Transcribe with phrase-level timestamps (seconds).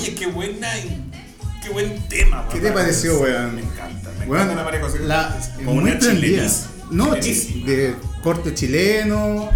[0.00, 0.68] Oye, qué buena.
[1.62, 2.52] Qué buen tema, weón.
[2.52, 3.54] ¿Qué te pareció, weón?
[3.54, 4.98] Me encanta, me Weón, encanta la María José.
[5.00, 6.44] la, Como muy una prendida.
[6.46, 9.50] chilenis- No, de corte chileno.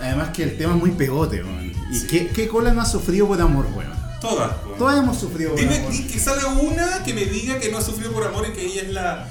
[0.00, 1.72] Además que el tema es muy pegote, weón.
[1.90, 2.06] ¿Y Sí.
[2.08, 3.92] qué, qué cola no ha sufrido por amor, weón?
[4.20, 4.78] Todas, weón.
[4.78, 5.92] Todas hemos sufrido por Dime amor.
[5.92, 8.82] que salga una que me diga que no ha sufrido por amor y que ella
[8.82, 9.28] es la,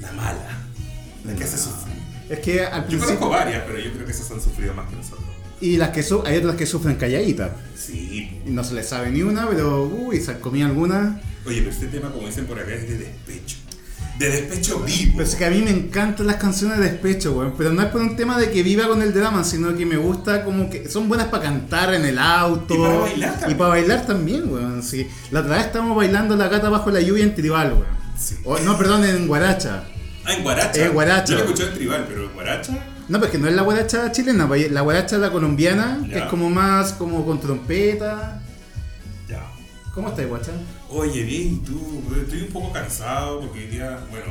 [0.00, 0.58] la mala.
[1.24, 1.98] La que hace sufrir.
[2.30, 3.06] Es que al Yo principio.
[3.18, 5.24] conozco varias, pero yo creo que esas han sufrido más que nosotros.
[5.60, 7.50] Y las que su- hay otras que sufren calladitas.
[7.76, 8.40] Sí.
[8.46, 11.20] Y no se les sabe ni una, pero uy, se comido alguna.
[11.46, 13.56] Oye, pero este tema, como dicen por acá, es de despecho.
[14.18, 15.12] De despecho vivo.
[15.16, 17.54] Pero es que a mí me encantan las canciones de despecho, weón.
[17.56, 19.96] Pero no es por un tema de que viva con el drama, sino que me
[19.96, 22.74] gusta como que son buenas para cantar en el auto.
[22.74, 23.50] Y para bailar también.
[23.50, 24.82] Y para bailar también, weón.
[24.82, 25.06] Sí.
[25.30, 27.86] La otra vez estábamos bailando la gata bajo la lluvia en tribal, weón.
[28.18, 28.34] Sí.
[28.44, 29.84] O- no, perdón, en guaracha.
[30.24, 30.84] Ah, en Guaracha.
[30.84, 31.32] En Guaracha.
[31.32, 32.72] Yo lo escuché en tribal, pero en Guaracha.
[33.08, 36.00] No, pero es que no es la guaracha chilena, pues, la guaracha es la colombiana,
[36.10, 38.40] que es como más como con trompeta.
[39.28, 39.42] Ya.
[39.94, 40.52] ¿Cómo estás, guacha?
[40.90, 42.02] Oye, bien, ¿y tú?
[42.20, 44.26] Estoy un poco cansado porque hoy día, bueno,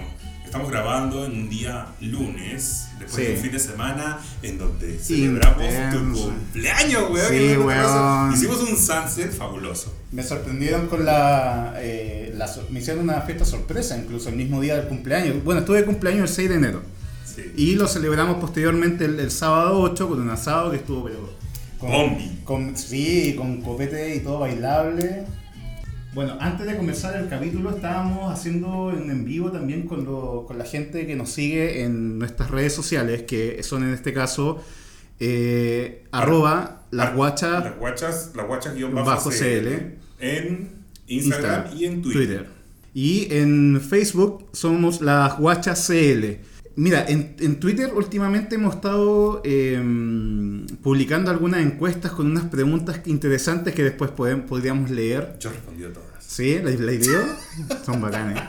[0.45, 3.31] estamos grabando en un día lunes, después Sí.
[3.31, 7.27] de un fin de semana en donde celebramos tu cumpleaños, weón.
[7.29, 8.33] Sí, weón.
[8.33, 9.93] Hicimos un sunset fabuloso.
[10.11, 14.75] Me sorprendieron con la, eh, la Me hicieron una fiesta sorpresa, incluso el mismo día
[14.77, 15.43] del cumpleaños.
[15.43, 16.81] Bueno, estuve de cumpleaños el 6 de enero.
[17.37, 17.53] Sí.
[17.55, 21.29] Y lo celebramos posteriormente el, el sábado 8 con un asado que estuvo, pero.
[21.79, 22.39] Con, Bombi.
[22.43, 25.23] con- sí, con copete y todo bailable.
[26.15, 30.65] Bueno, antes de comenzar el capítulo estábamos haciendo en vivo también con, lo- con la
[30.65, 34.63] gente que nos sigue en nuestras redes sociales, que son en este caso
[35.19, 39.37] eh, arroba las guachas Las guachas, las guachas guion bajo CL.
[39.37, 39.67] CL.
[40.19, 40.69] En
[41.07, 42.47] Instagram, y en Twitter.
[42.93, 46.39] Y en Facebook somos las guachas CL.
[46.77, 49.81] Mira, en, en Twitter últimamente hemos estado eh,
[50.83, 55.37] publicando algunas encuestas con unas preguntas interesantes que después podríamos leer.
[55.39, 56.23] Yo respondí a todas.
[56.23, 56.59] ¿Sí?
[56.63, 57.19] ¿La, la leyó?
[57.83, 58.39] Son bacanes.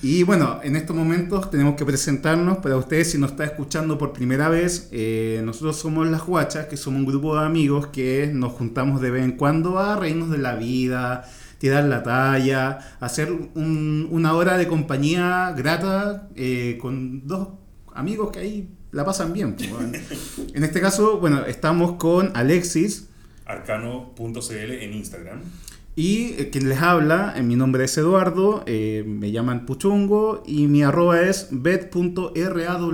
[0.00, 4.14] Y bueno, en estos momentos tenemos que presentarnos para ustedes si nos está escuchando por
[4.14, 4.88] primera vez.
[4.92, 9.10] eh, nosotros somos las Guachas, que somos un grupo de amigos que nos juntamos de
[9.10, 11.28] vez en cuando a reírnos de la vida,
[11.58, 17.48] tirar la talla, hacer un- una hora de compañía grata eh, con dos
[17.94, 19.56] amigos que ahí la pasan bien.
[19.56, 19.70] pues.
[20.54, 23.08] En este caso, bueno, estamos con Alexis.
[23.46, 24.52] Arcano.cl
[24.82, 25.40] en Instagram.
[25.94, 30.66] Y eh, quien les habla, eh, mi nombre es Eduardo, eh, me llaman Puchungo y
[30.66, 32.92] mi arroba es bet.raw.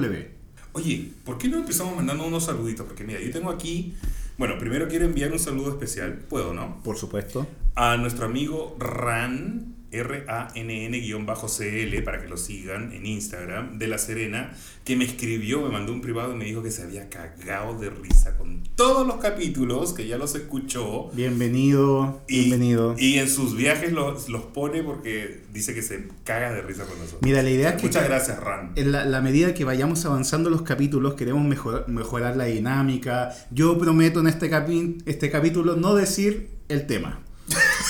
[0.75, 2.87] Oye, ¿por qué no empezamos mandando unos saluditos?
[2.87, 3.95] Porque mira, yo tengo aquí.
[4.43, 6.15] Bueno, primero quiero enviar un saludo especial.
[6.29, 6.83] ¿Puedo, no?
[6.83, 7.47] Por supuesto.
[7.77, 14.55] A nuestro amigo Ran, R-A-N-N-CL, para que lo sigan en Instagram, de La Serena,
[14.85, 17.91] que me escribió, me mandó un privado y me dijo que se había cagado de
[17.91, 21.11] risa con todos los capítulos, que ya los escuchó.
[21.13, 22.95] Bienvenido, Y, bienvenido.
[22.99, 26.99] y en sus viajes los, los pone porque dice que se caga de risa con
[26.99, 27.23] nosotros.
[27.23, 28.73] Mira, la idea es que Muchas gracias, Ran.
[28.77, 33.31] en la, la medida que vayamos avanzando los capítulos, queremos mejor- mejorar la dinámica.
[33.51, 37.21] Yo prometo en este, capi- este capítulo no decir el tema.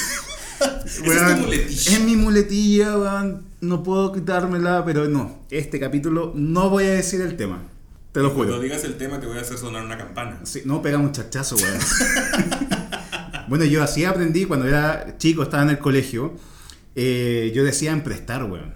[0.87, 1.93] Es tu muletilla.
[1.93, 3.43] es mi muletilla, weón.
[3.61, 5.41] no puedo quitármela, pero no.
[5.51, 7.63] Este capítulo no voy a decir el tema.
[8.13, 8.63] Te lo Cuando juro.
[8.63, 10.41] digas el tema te voy a hacer sonar una campana.
[10.45, 11.79] Sí, no pega un chachazo, weón.
[13.49, 16.33] bueno, yo así aprendí cuando era chico, estaba en el colegio.
[16.95, 18.75] eh, yo decía emprestar, weón.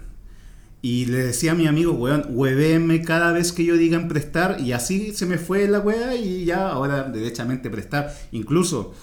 [0.82, 4.60] Y le decía a mi amigo, weón, huevéme cada vez que yo diga emprestar.
[4.60, 8.14] Y así se me fue la weá y ya ahora derechamente prestar.
[8.32, 8.94] Incluso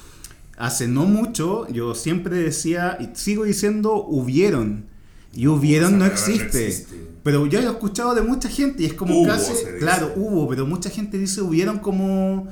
[0.57, 4.87] hace no mucho yo siempre decía y sigo diciendo hubieron.
[5.35, 6.67] Y hubieron no existe.
[6.67, 6.95] existe.
[7.23, 9.53] Pero yo lo he escuchado de mucha gente y es como Hubo, casi.
[9.79, 12.47] Claro, hubo, pero mucha gente dice hubieron como.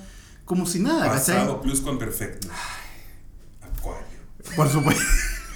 [0.46, 1.38] como si nada, ¿cachai?
[1.38, 2.48] Pasado plus con perfecto.
[3.62, 4.06] Acuario.
[4.56, 5.04] Por supuesto.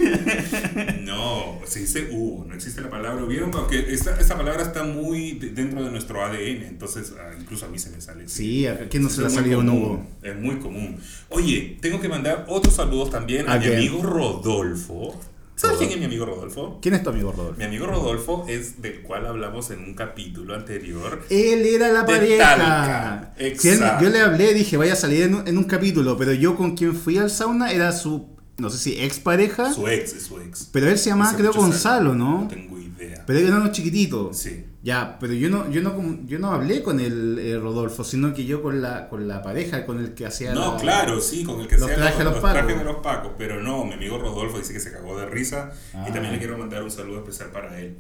[1.02, 5.34] No, se dice hubo, no existe la palabra hubieron, porque esta, esta palabra está muy
[5.34, 8.28] de- dentro de nuestro ADN, entonces ah, incluso a mí se me sale.
[8.28, 10.06] Sí, ¿a quién no se le Es muy salido un hubo?
[10.22, 10.98] Es muy común.
[11.30, 15.20] Oye, tengo que mandar otros saludos también a, ¿A mi amigo Rodolfo.
[15.58, 16.80] ¿Sabes quién es mi amigo Rodolfo?
[16.82, 17.58] ¿Quién es tu amigo Rodolfo?
[17.58, 21.24] Mi amigo Rodolfo es del cual hablamos en un capítulo anterior.
[21.30, 23.32] Él era la pareja.
[23.38, 24.04] Él- Exacto.
[24.04, 26.76] yo le hablé, dije, vaya a salir en un, en un capítulo, pero yo con
[26.76, 30.40] quien fui al sauna era su, no sé si ex pareja, Su ex es su
[30.40, 30.70] ex.
[30.72, 32.18] pero él se llamaba Hace creo Gonzalo, años.
[32.18, 32.42] ¿no?
[32.44, 33.24] No tengo idea.
[33.28, 34.34] Pero él era uno chiquitito.
[34.34, 34.66] Sí.
[34.82, 38.46] Ya, pero yo no, yo no, yo no hablé con el eh, Rodolfo, sino que
[38.46, 41.60] yo con la, con la pareja, con el que hacía No, la- claro, sí, con
[41.60, 44.18] el que Los sea trajes de los trajes de los pacos, pero no, mi amigo
[44.20, 46.06] Rodolfo dice que se cagó de risa Ah.
[46.08, 47.98] y también le quiero mandar un saludo especial para él.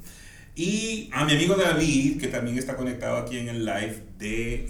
[0.55, 4.65] Y a mi amigo David, que también está conectado aquí en el live de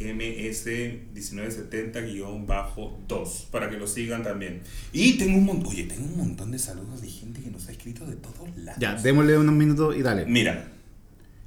[2.15, 4.61] MS1970-2, para que lo sigan también.
[4.93, 7.71] Y tengo un montón, oye, tengo un montón de saludos de gente que nos ha
[7.71, 8.79] escrito de todos lados.
[8.79, 10.25] Ya, démosle unos minutos y dale.
[10.25, 10.71] Mira,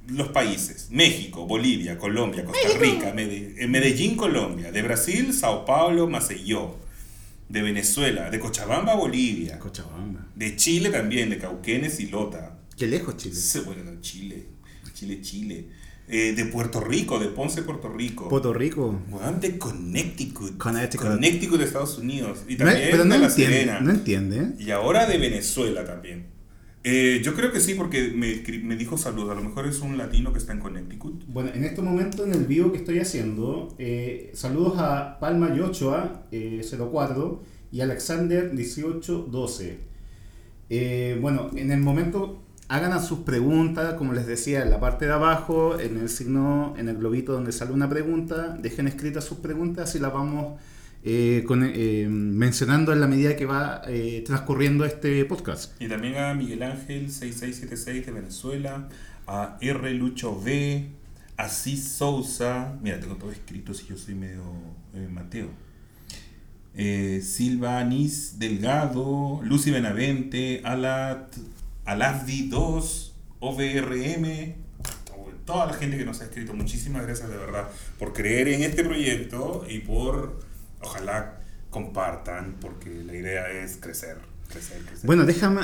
[0.07, 6.77] los países, México, Bolivia, Colombia, Costa Rica, Mede- Medellín, Colombia, de Brasil, Sao Paulo, Maceió,
[7.49, 10.25] de Venezuela, de Cochabamba, Bolivia, Cochabamba.
[10.35, 12.55] de Chile también, de Cauquenes y Lota.
[12.77, 13.35] Qué lejos, Chile.
[13.35, 14.45] Sí, Bueno, no, Chile,
[14.93, 15.65] Chile, Chile.
[16.11, 18.27] Eh, de Puerto Rico, de Ponce, Puerto Rico.
[18.29, 18.99] Puerto Rico.
[19.11, 20.57] Weón, de Connecticut.
[20.57, 21.07] Connecticut.
[21.07, 22.45] Connecticut de Estados Unidos.
[22.47, 23.79] Y No, también pero no de La entiende, Serena.
[23.79, 24.47] no entiende.
[24.57, 26.25] Y ahora de Venezuela también.
[26.83, 29.29] Eh, yo creo que sí, porque me, me dijo salud.
[29.29, 31.25] A lo mejor es un latino que está en Connecticut.
[31.27, 36.23] Bueno, en este momento en el vivo que estoy haciendo, eh, saludos a Palma Yochoa,
[36.31, 39.77] eh, 04, y Alexander 1812.
[40.71, 45.11] Eh, bueno, en el momento hagan sus preguntas, como les decía, en la parte de
[45.11, 49.95] abajo, en el signo, en el globito donde sale una pregunta, dejen escritas sus preguntas
[49.95, 50.59] y las vamos
[51.03, 55.81] eh, eh, mencionando en la medida que va eh, transcurriendo este podcast.
[55.81, 58.87] Y también a Miguel Ángel 6676 de Venezuela.
[59.25, 59.93] A R.
[59.95, 60.89] Lucho V.
[61.37, 62.77] A Cis Sousa.
[62.83, 64.43] Mira, tengo todo escrito si yo soy medio
[65.11, 65.49] Mateo.
[67.21, 69.41] Silva Anís Delgado.
[69.43, 70.61] Lucy Benavente.
[70.63, 71.35] Alat.
[71.85, 73.09] Alafdi 2.
[73.39, 74.55] OVRM.
[75.45, 77.67] Toda la gente que nos ha escrito, muchísimas gracias de verdad
[77.97, 80.39] por creer en este proyecto y por,
[80.79, 81.41] ojalá,
[81.71, 84.17] compartan, porque la idea es crecer,
[84.47, 85.07] crecer, crecer.
[85.07, 85.61] Bueno, déjame,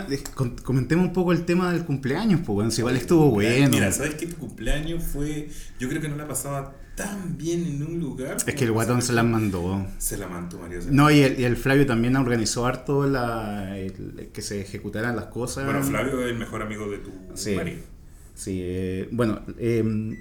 [0.63, 3.69] comentemos un poco el tema del cumpleaños, pues bueno, si igual estuvo bueno.
[3.69, 4.25] Mira, ¿sabes qué?
[4.25, 5.49] Tu cumpleaños fue.
[5.79, 8.37] Yo creo que no la pasaba tan bien en un lugar.
[8.37, 9.85] Es que el guatón se la mandó.
[9.97, 10.79] Se la mandó María.
[10.89, 15.25] No, y el, y el Flavio también organizó harto la, el- que se ejecutaran las
[15.25, 15.65] cosas.
[15.65, 17.55] Bueno, Flavio es el mejor amigo de tu Sí.
[17.55, 17.81] marido.
[18.33, 20.17] Sí, eh, bueno, em,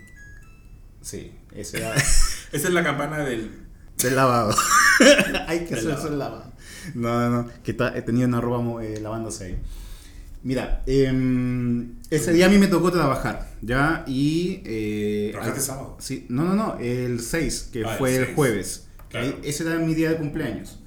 [1.00, 1.94] sí, ese era
[2.52, 3.50] Esa es la campana del.
[4.02, 4.54] del lavado.
[5.48, 6.52] Hay que hacerse el lavado.
[6.94, 9.58] No, no, no, que ta- tenía una ropa eh, lavándose ahí.
[10.44, 14.04] Mira, em, ese día a mí me tocó trabajar, ¿ya?
[14.06, 14.60] Y...
[14.66, 15.96] Eh, ¿Trabajaste al- sábado?
[15.98, 18.36] Sí, no, no, no, el 6, que Ah, fue el, 6.
[18.36, 18.86] jueves.
[19.08, 19.26] Claro.
[19.26, 20.78] Ahí- Ese era mi día de cumpleaños.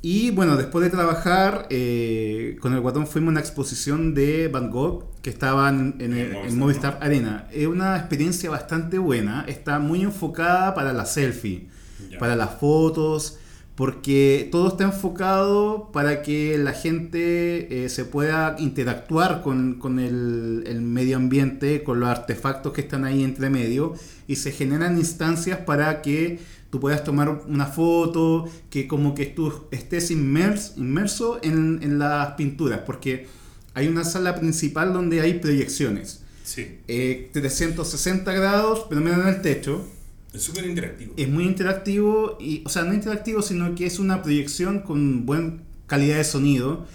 [0.00, 4.70] Y bueno, después de trabajar, eh, con el guatón fuimos a una exposición de Van
[4.70, 7.46] Gogh que estaba en, en el- En Movistar Arena.
[7.52, 11.68] Es una experiencia bastante buena, está muy enfocada para la selfie,
[12.10, 12.18] Ya.
[12.18, 13.38] para las fotos,
[13.82, 20.62] porque todo está enfocado para que la gente eh, se pueda interactuar con, con el,
[20.68, 23.94] el medio ambiente, con los artefactos que están ahí entre medio,
[24.28, 26.38] y se generan instancias para que
[26.70, 32.34] tú puedas tomar una foto, que como que tú estés inmers- inmerso en, en las
[32.34, 33.26] pinturas, porque
[33.74, 36.22] hay una sala principal donde hay proyecciones.
[36.44, 36.78] Sí.
[36.86, 39.84] Eh, 360 grados, pero miran el techo.
[40.32, 41.14] Es súper interactivo.
[41.16, 45.58] Es muy interactivo, y, o sea, no interactivo, sino que es una proyección con buena
[45.86, 46.86] calidad de sonido.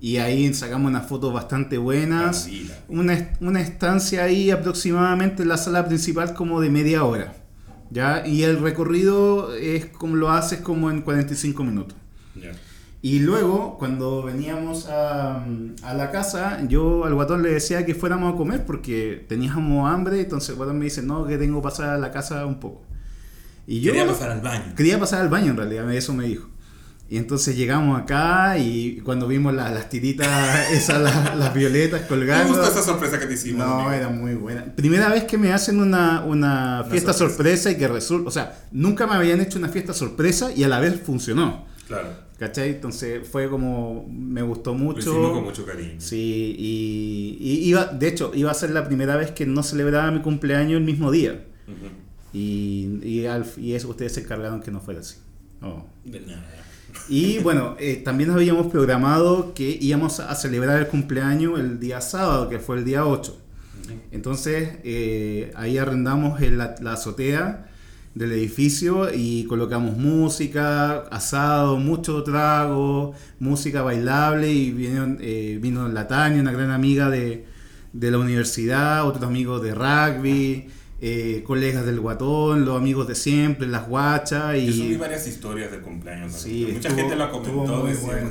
[0.00, 2.48] Y ahí sacamos unas fotos bastante buenas.
[2.88, 7.34] Una, una estancia ahí aproximadamente en la sala principal como de media hora.
[7.92, 8.26] ¿ya?
[8.26, 11.96] Y el recorrido es como lo haces como en 45 minutos.
[12.34, 12.52] Ya.
[13.04, 15.44] Y luego, cuando veníamos a,
[15.82, 20.20] a la casa, yo al guatón le decía que fuéramos a comer porque teníamos hambre.
[20.20, 22.82] Entonces el guatón me dice, no, que tengo que pasar a la casa un poco.
[23.66, 24.62] Y yo Quería pasar al baño.
[24.76, 26.48] quería pasar al baño en realidad, eso me dijo.
[27.08, 32.06] Y entonces llegamos acá y cuando vimos la- las tiritas, esas, las, las violetas Me
[32.06, 32.48] colgando.
[32.54, 33.66] gustó esa sorpresa que te hicimos.
[33.66, 33.92] No, amigo.
[33.92, 34.64] era muy buena.
[34.76, 37.36] Primera vez que me hacen una, una fiesta sorpresa.
[37.64, 37.70] sorpresa.
[37.72, 40.78] y que resulta, o sea, nunca me habían hecho una fiesta sorpresa y a la
[40.78, 41.66] vez funcionó.
[41.88, 42.08] Claro.
[42.38, 42.70] ¿Cachai?
[42.70, 44.98] Entonces fue como, me gustó Lo mucho.
[45.00, 45.94] hicimos con mucho cariño.
[45.98, 50.10] Sí, y, y iba, de hecho, iba a ser la primera vez que no celebraba
[50.10, 51.44] mi cumpleaños el mismo día.
[52.32, 55.16] Y, y, al- y eso ustedes se encargaron que no fuera así.
[55.60, 55.84] Oh.
[56.04, 56.42] De nada.
[57.08, 62.48] Y bueno, eh, también habíamos programado que íbamos a celebrar el cumpleaños el día sábado,
[62.48, 63.38] que fue el día 8.
[64.12, 67.68] Entonces eh, ahí arrendamos el- la, la azotea
[68.14, 76.06] del edificio y colocamos música, asado, mucho trago, música bailable y vino, eh, vino la
[76.08, 77.46] Tania, una gran amiga de,
[77.92, 80.68] de la universidad, otros amigos de rugby,
[81.00, 84.66] eh, colegas del guatón, los amigos de siempre, las guachas y...
[84.66, 86.32] Yo subí varias historias del cumpleaños.
[86.32, 86.68] Sí.
[86.72, 87.84] Mucha estuvo- gente la comentó.
[87.86, 88.30] decía, bueno.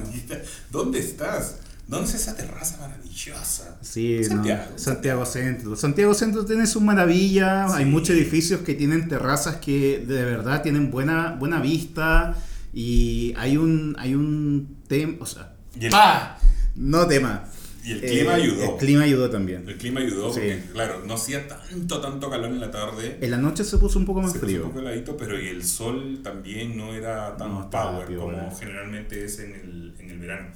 [0.71, 1.59] ¿Dónde estás?
[1.91, 3.77] ¿Dónde es esa terraza maravillosa?
[3.81, 4.63] Sí, no, Santiago.
[4.77, 5.75] Santiago, Centro.
[5.75, 7.73] Santiago Centro tiene sus maravillas.
[7.73, 7.89] Hay Sí.
[7.89, 12.33] muchos edificios que tienen terrazas que de verdad tienen buena, buena vista.
[12.73, 16.37] Y hay un, hay un tema, o sea, Y el- ¡ah!
[16.75, 17.43] no tema.
[17.83, 18.63] Y el clima ayudó.
[18.73, 19.67] El clima ayudó también.
[19.67, 20.39] El clima ayudó Sí.
[20.39, 23.17] porque, claro, no hacía tanto, tanto calor en la tarde.
[23.19, 24.63] En la noche se puso un poco más Se puso frío.
[24.63, 29.25] un poco heladito, pero y el sol también no era tan No, power como generalmente
[29.25, 30.47] es en el, en el verano.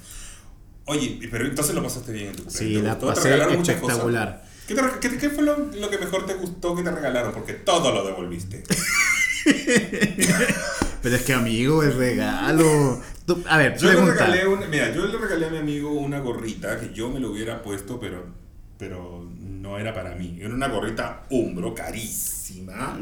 [0.85, 2.73] Oye, pero entonces lo pasaste bien en tu cumpleaños.
[2.75, 2.99] Sí, ¿Te la?
[2.99, 3.97] Te pasé muchas cosas.
[3.97, 4.45] espectacular.
[4.67, 7.33] ¿Qué, te qué- qué fue lo, lo que mejor te gustó que te regalaron?
[7.33, 8.63] Porque todo lo devolviste.
[11.01, 13.01] Pero es que amigo, el regalo.
[13.25, 16.19] Tú- a ver, Yo le, regalé una, mira, yo le regalé a mi amigo una
[16.19, 18.25] gorrita que yo me lo hubiera puesto, pero,
[18.77, 20.37] pero no era para mí.
[20.41, 22.99] Era una gorrita Umbro, carísima.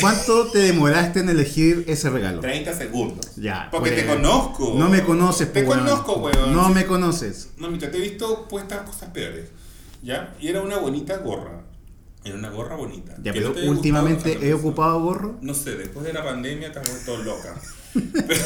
[0.00, 2.40] ¿Cuánto te demoraste en elegir ese regalo?
[2.40, 3.36] 30 segundos.
[3.36, 3.68] Ya.
[3.70, 4.74] Porque pues, te conozco.
[4.76, 5.88] No me conoces, Te pues, weón.
[5.88, 6.52] conozco, weón.
[6.54, 7.50] No me conoces.
[7.58, 9.48] No, mira, te he visto puestas cosas peores.
[10.02, 10.34] ¿Ya?
[10.40, 11.60] Y era una bonita gorra.
[12.24, 13.14] Era una gorra bonita.
[13.22, 15.36] Ya, pero no últimamente he ocupado gorro.
[15.40, 17.54] No sé, después de la pandemia te has vuelto loca.
[17.94, 18.42] Pero,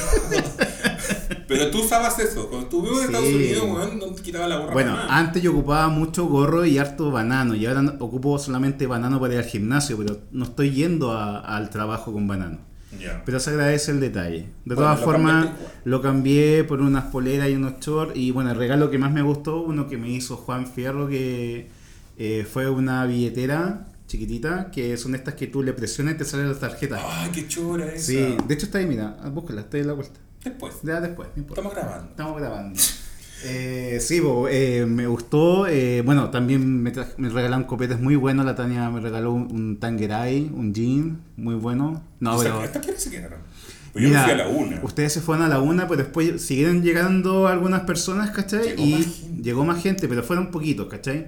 [1.48, 2.48] pero tú usabas eso.
[2.48, 3.14] Cuando tú vivías en Sí.
[3.16, 6.78] Estados Unidos, weón, no te quitabas la gorra Bueno, antes yo ocupaba mucho gorro y
[6.78, 7.54] harto banano.
[7.54, 11.38] Y ahora no- ocupo solamente banano para ir al gimnasio, pero no estoy yendo a-
[11.40, 12.58] al trabajo con banano.
[13.26, 14.38] Pero se agradece el detalle.
[14.64, 15.48] De Bueno, todas formas,
[15.84, 18.16] lo cambié por unas poleras y unos shorts.
[18.16, 21.68] Y bueno, el regalo que más me gustó, uno que me hizo Juan Fierro, que
[22.18, 26.44] eh, fue una billetera chiquitita, que son estas que tú le presionas y te sale
[26.46, 26.98] la tarjeta.
[27.04, 28.06] Ay, qué chora esa.
[28.06, 30.18] sí, de hecho está ahí, mira, búscala, está ahí a la vuelta.
[30.50, 30.74] Después.
[30.82, 31.60] Ya después, no importa.
[31.60, 32.10] Estamos grabando.
[32.10, 32.80] Estamos grabando.
[33.44, 35.66] Eh, sí, bo, eh, me gustó.
[35.66, 38.46] eh, bueno, también me, me regalaron copetes muy buenos.
[38.46, 42.02] La Tania me regaló un, un Tangeray, un jean, muy bueno.
[42.18, 42.64] No, O sea, pero.
[42.64, 43.38] ¿Hasta qué hora se quedaron?
[43.92, 44.80] Pues yo me Mira, fui a la una.
[44.82, 48.70] Ustedes se fueron a la una, pero después siguieron llegando algunas personas, ¿cachai?
[48.74, 49.42] Llegó y más gente.
[49.42, 51.26] llegó más gente, pero fueron poquitos, ¿cachai?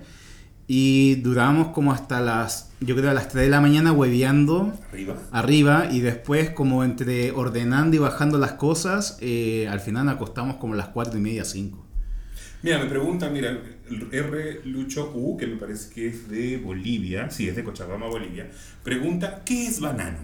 [0.71, 5.17] Y duramos como hasta las, yo creo, a las 3 de la mañana hueveando Arriba.
[5.33, 10.57] arriba y después como entre ordenando y bajando las cosas, eh, al final nos acostamos
[10.57, 11.87] como a las 4 y media, 5.
[12.63, 13.57] Mira, me pregunta, mira,
[14.13, 18.51] R Lucho U, que me parece que es de Bolivia, sí, es de Cochabamba, Bolivia,
[18.83, 20.19] pregunta, ¿qué es banano?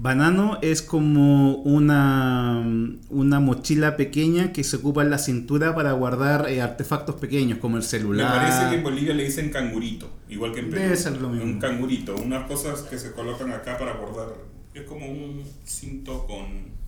[0.00, 2.64] Banano es como una,
[3.10, 7.76] una mochila pequeña que se ocupa en la cintura para guardar eh, artefactos pequeños como
[7.76, 8.36] el Me celular.
[8.36, 10.82] parece que en Bolivia le dicen cangurito, igual que en Perú.
[10.82, 11.44] Debe ser lo mismo.
[11.44, 14.34] Un cangurito, unas cosas que se colocan acá para guardar.
[14.72, 16.46] Es como un cinto con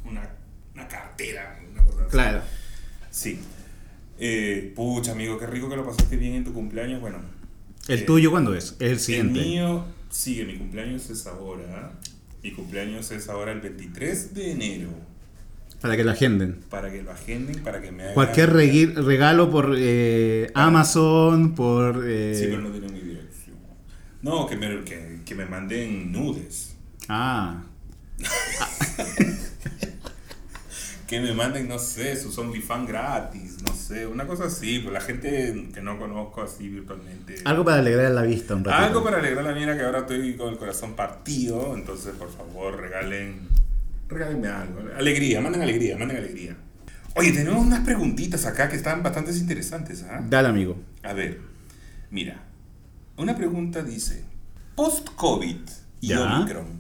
[0.09, 0.31] una,
[0.75, 2.11] una cartera, una cosa así.
[2.12, 2.40] Claro.
[3.11, 3.40] Sí.
[4.21, 7.00] Eh, pucha, amigo, qué rico que lo pasaste bien en tu cumpleaños.
[7.00, 7.19] Bueno,
[7.88, 8.76] ¿El Eh, tuyo cuándo es?
[8.79, 9.40] Es el siguiente.
[9.40, 11.93] El mío sigue, mi cumpleaños es ahora.
[12.42, 14.90] Mi cumpleaños es ahora el 23 de enero.
[15.80, 16.61] Para que lo agenden.
[16.68, 18.14] Para que lo agenden, para que me hagan.
[18.14, 22.04] Cualquier regui- regalo por eh, Amazon, por...
[22.06, 23.56] eh, Sí, pero no tiene mi dirección.
[24.23, 26.76] No, que me, que, que me manden nudes.
[27.09, 27.62] Ah,
[31.11, 34.79] Que me manden, no sé, sus OnlyFans gratis, no sé, una cosa así.
[34.79, 37.35] Pues la gente que no conozco así virtualmente.
[37.45, 38.85] algo para alegrar la vista un ratito.
[38.85, 41.75] Algo para alegrar la mía que ahora estoy con el corazón partido.
[41.75, 43.49] Entonces, por favor, regalen.
[44.09, 44.83] Regálenme algo.
[44.97, 46.57] Alegría, manden alegría, manden alegría.
[47.17, 50.05] Oye, tenemos unas preguntitas acá que están bastante interesantes.
[50.09, 50.25] ¿ah?
[50.25, 50.79] Dale, amigo.
[51.02, 51.40] A ver,
[52.12, 52.40] mira.
[53.17, 54.23] Una pregunta dice:
[54.76, 55.59] Post-COVID
[56.02, 56.37] y Ya.
[56.37, 56.79] Omicron,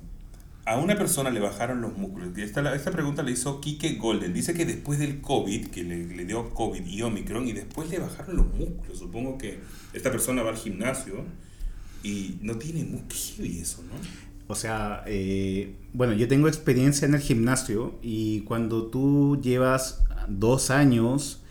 [0.70, 2.38] a una persona le bajaron los músculos.
[2.38, 4.32] Esta, esta pregunta la hizo Kike Golden.
[4.32, 8.36] Dice que después del COVID, que le, dio COVID y Omicron, y después le bajaron
[8.36, 8.96] los músculos.
[8.96, 9.58] Supongo que
[9.92, 11.24] esta persona va al gimnasio
[12.04, 13.48] y no tiene músculo.
[13.48, 13.94] y eso, ¿no?
[14.46, 20.70] O sea, eh, bueno, yo tengo experiencia en el gimnasio y cuando tú llevas dos
[20.70, 21.42] años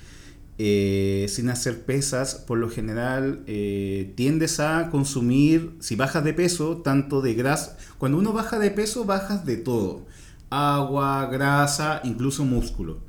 [0.62, 6.82] eh, sin hacer pesas, por lo general eh, tiendes a consumir, si bajas de peso,
[6.84, 7.78] tanto de grasa.
[7.98, 10.06] Cuando uno baja de peso, bajas de todo.
[10.50, 13.00] Agua, grasa, incluso músculo.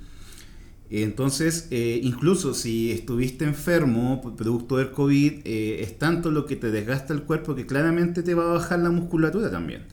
[0.90, 6.70] Entonces, eh, incluso si estuviste enfermo por producto del COVID, es tanto lo que te
[6.70, 9.86] desgasta el cuerpo que claramente te va a bajar la musculatura también.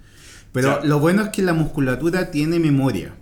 [0.52, 3.16] Pero lo bueno es que la musculatura tiene memoria.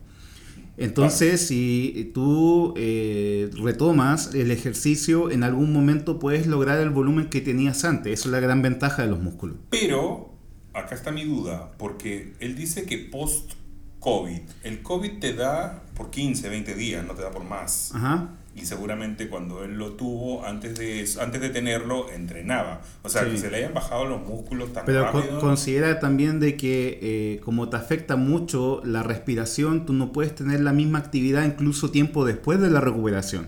[0.77, 7.41] Entonces, si tú eh, retomas el ejercicio, en algún momento puedes lograr el volumen que
[7.41, 8.20] tenías antes.
[8.20, 9.58] Esa es la gran ventaja de los músculos.
[9.70, 10.34] Pero,
[10.74, 16.50] acá está mi duda, porque él dice que post-COVID, el COVID te da por 15,
[16.50, 17.91] 20 días, no te da por más.
[17.96, 18.29] Ajá.
[18.56, 22.82] Y seguramente cuando él lo tuvo, antes de, antes de tenerlo, entrenaba.
[23.04, 23.32] O sea, Sí.
[23.32, 25.40] que se le hayan bajado los músculos tan Pero rápido.
[25.42, 30.62] considera también de que eh, como te afecta mucho la respiración, tú no puedes tener
[30.62, 33.48] la misma actividad incluso tiempo después de la recuperación.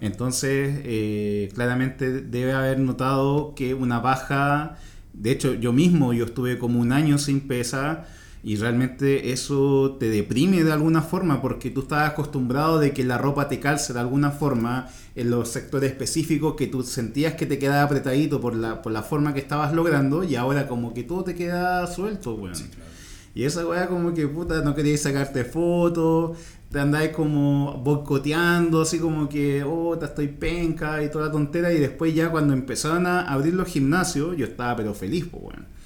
[0.00, 4.76] Entonces, eh, claramente debe haber notado que una baja,
[5.12, 8.06] de hecho yo mismo, yo estuve como un año sin pesa
[8.42, 13.18] Y realmente eso te deprime de alguna forma porque tú estabas acostumbrado de que la
[13.18, 17.58] ropa te calce de alguna forma en los sectores específicos que tú sentías que te
[17.58, 21.24] quedaba apretadito por la, por la forma que estabas logrando y ahora como que todo
[21.24, 22.54] te queda suelto, weón.
[22.54, 22.88] Sí, claro.
[23.34, 26.36] Y esa weá como que puta no querías sacarte fotos,
[26.70, 31.72] te andáis como boicoteando, así como que, oh, te estoy penca y toda la tontera.
[31.72, 35.77] Y después ya cuando empezaron a abrir los gimnasios, yo estaba pero feliz, pues weón.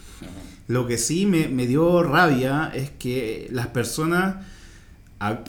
[0.68, 4.36] Lo que sí me, me dio rabia es que las personas,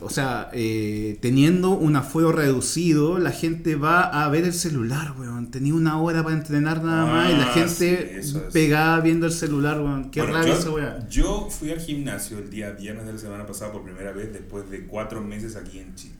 [0.01, 5.49] o sea, eh, teniendo un aforo reducido, la gente va a ver el celular, weón.
[5.51, 8.51] Tenía una hora para entrenar nada más y la Ah, gente sí, es.
[8.51, 10.11] pegada viendo el celular, weón.
[10.11, 11.07] Qué Bueno, rabia yo, esa weá.
[11.09, 14.69] yo fui al gimnasio el día viernes de la semana pasada por primera vez después
[14.69, 16.15] de cuatro meses aquí en Chile.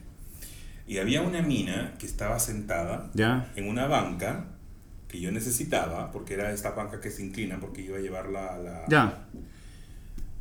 [0.87, 4.45] Y había una mina que estaba sentada Ya, en una banca
[5.13, 8.57] que yo necesitaba, porque era esta banca que se inclina, porque iba a llevarla a
[8.57, 8.85] la...
[8.89, 9.27] ya.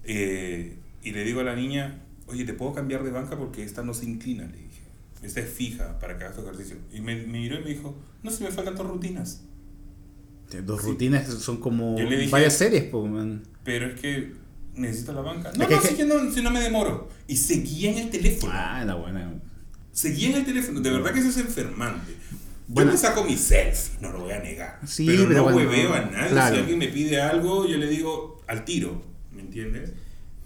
[0.04, 3.82] Eh, y le digo a la niña, oye, ¿te puedo cambiar de banca porque esta
[3.82, 4.44] no se inclina?
[4.46, 4.80] Le dije,
[5.22, 6.76] esta es fija para que hagas tu ejercicio.
[6.90, 9.42] Y me, me miró y me dijo, no, se me faltan dos rutinas.
[10.64, 10.86] Dos Sí.
[10.88, 13.42] rutinas son como dije- varias series, pues, man.
[13.64, 14.32] Pero es que
[14.74, 15.52] necesito la banca.
[15.54, 17.10] No, Es que- no, si, que no, si no me demoro.
[17.28, 18.52] Y seguía en el teléfono.
[18.56, 19.34] Ah, la buena.
[19.92, 20.80] Seguía en el teléfono.
[20.80, 22.12] De verdad que eso es enfermante.
[22.72, 22.90] Bueno.
[22.90, 24.80] yo me saco mi selfie, no lo voy a negar.
[24.86, 26.28] Sí, pero, pero no bueno, hueveo a nadie.
[26.30, 26.54] claro.
[26.54, 29.02] Si alguien me pide algo, yo le digo al tiro.
[29.32, 29.92] ¿Me entiendes?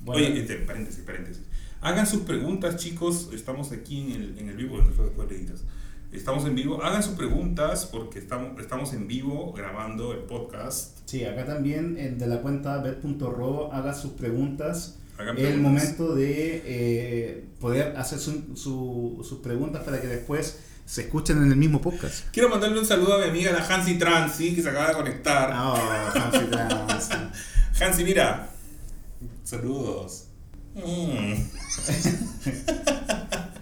[0.00, 0.26] Bueno.
[0.26, 1.42] Oye, este, paréntesis, paréntesis.
[1.80, 3.30] Hagan sus preguntas, chicos.
[3.32, 4.78] Estamos aquí en el, en el vivo.
[6.12, 6.82] Estamos en vivo.
[6.82, 10.98] Hagan sus preguntas porque estamos, estamos en vivo grabando el podcast.
[11.04, 14.98] Sí, acá también en de la cuenta bet.ro haga sus preguntas.
[15.18, 15.72] Hagan Es el preguntas.
[15.98, 21.50] momento de eh, poder hacer su- su- sus preguntas para que después se escuchen en
[21.50, 22.26] el mismo podcast.
[22.32, 25.50] Quiero mandarle un saludo a mi amiga la Hansi Transi que se acaba de conectar.
[25.54, 25.76] Oh,
[26.14, 27.08] Hansi Trans.
[27.80, 28.48] Hansi, mira.
[29.44, 30.28] Saludos.
[30.74, 31.34] Mm.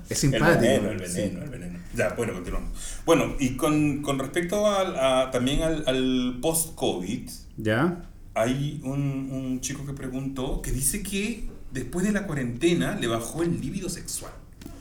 [0.09, 0.61] Es El simpático.
[0.61, 1.15] veneno, el sí.
[1.17, 1.79] veneno, el veneno.
[1.97, 2.71] Ya, bueno, continuamos.
[3.07, 8.03] Bueno, y con, con respecto al, a- también al, al post-COVID, ¿Ya?
[8.35, 9.01] hay un,
[9.33, 13.89] un chico que preguntó que dice que después de la cuarentena le bajó el líbido
[13.89, 14.33] sexual.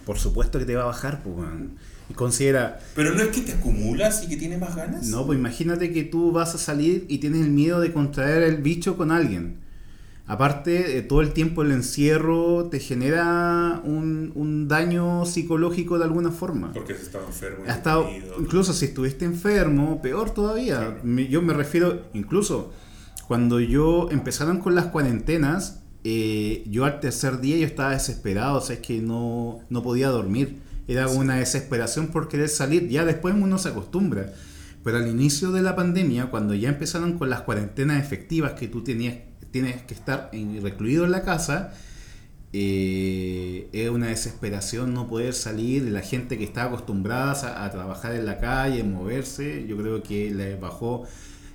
[0.06, 1.38] Por supuesto que te va a bajar, pues.
[2.10, 5.08] Y considera, Pero no es que te acumulas y que tienes más ganas.
[5.08, 8.58] no, pues imagínate que tú vas a salir y tienes el miedo de contraer el
[8.58, 9.62] bicho con alguien.
[10.26, 16.32] Aparte, eh, todo el tiempo el encierro te genera un, un daño psicológico de alguna
[16.32, 16.72] forma.
[16.72, 17.66] Porque has estado enfermo.
[17.66, 18.08] y Ha estado,
[18.40, 20.78] incluso si estuviste enfermo, peor todavía.
[20.78, 21.00] Claro.
[21.04, 22.72] Me- Yo me refiero, incluso
[23.28, 28.62] cuando yo empezaron con las cuarentenas, eh, yo al tercer día yo estaba desesperado, o
[28.62, 30.62] sea, es que no, no podía dormir.
[30.88, 31.18] Era Sí.
[31.18, 32.88] una desesperación por querer salir.
[32.90, 34.34] Ya después uno se acostumbra.
[34.84, 38.84] Pero al inicio de la pandemia, cuando ya empezaron con las cuarentenas efectivas que tú
[38.84, 39.16] tenías,
[39.52, 41.74] tienes que estar en- recluido en la casa,
[42.52, 48.14] eh, es una desesperación no poder salir, la gente que está acostumbrada a, a trabajar
[48.16, 51.04] en la calle, moverse, yo creo que le bajó,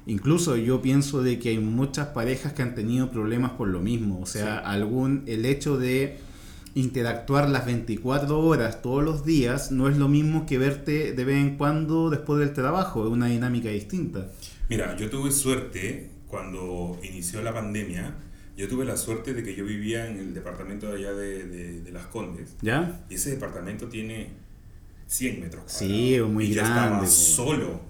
[0.06, 4.20] incluso yo pienso de que hay muchas parejas que han tenido problemas por lo mismo,
[4.20, 4.62] o sea, Sí.
[4.64, 6.18] algún, el hecho de
[6.80, 11.36] interactuar las 24 horas todos los días no es lo mismo que verte de vez
[11.38, 14.28] en cuando después del trabajo, es una dinámica distinta.
[14.68, 18.14] Mira, yo tuve suerte cuando inició la pandemia.
[18.56, 21.80] Yo tuve la suerte de que yo vivía en el departamento de allá de, de-
[21.82, 22.54] de Las Condes.
[22.60, 23.04] ¿Ya?
[23.08, 24.30] Y ese departamento tiene
[25.06, 25.78] 100 metros cuadrados.
[25.78, 27.06] Sí, muy y yo grande, estaba po.
[27.06, 27.80] solo.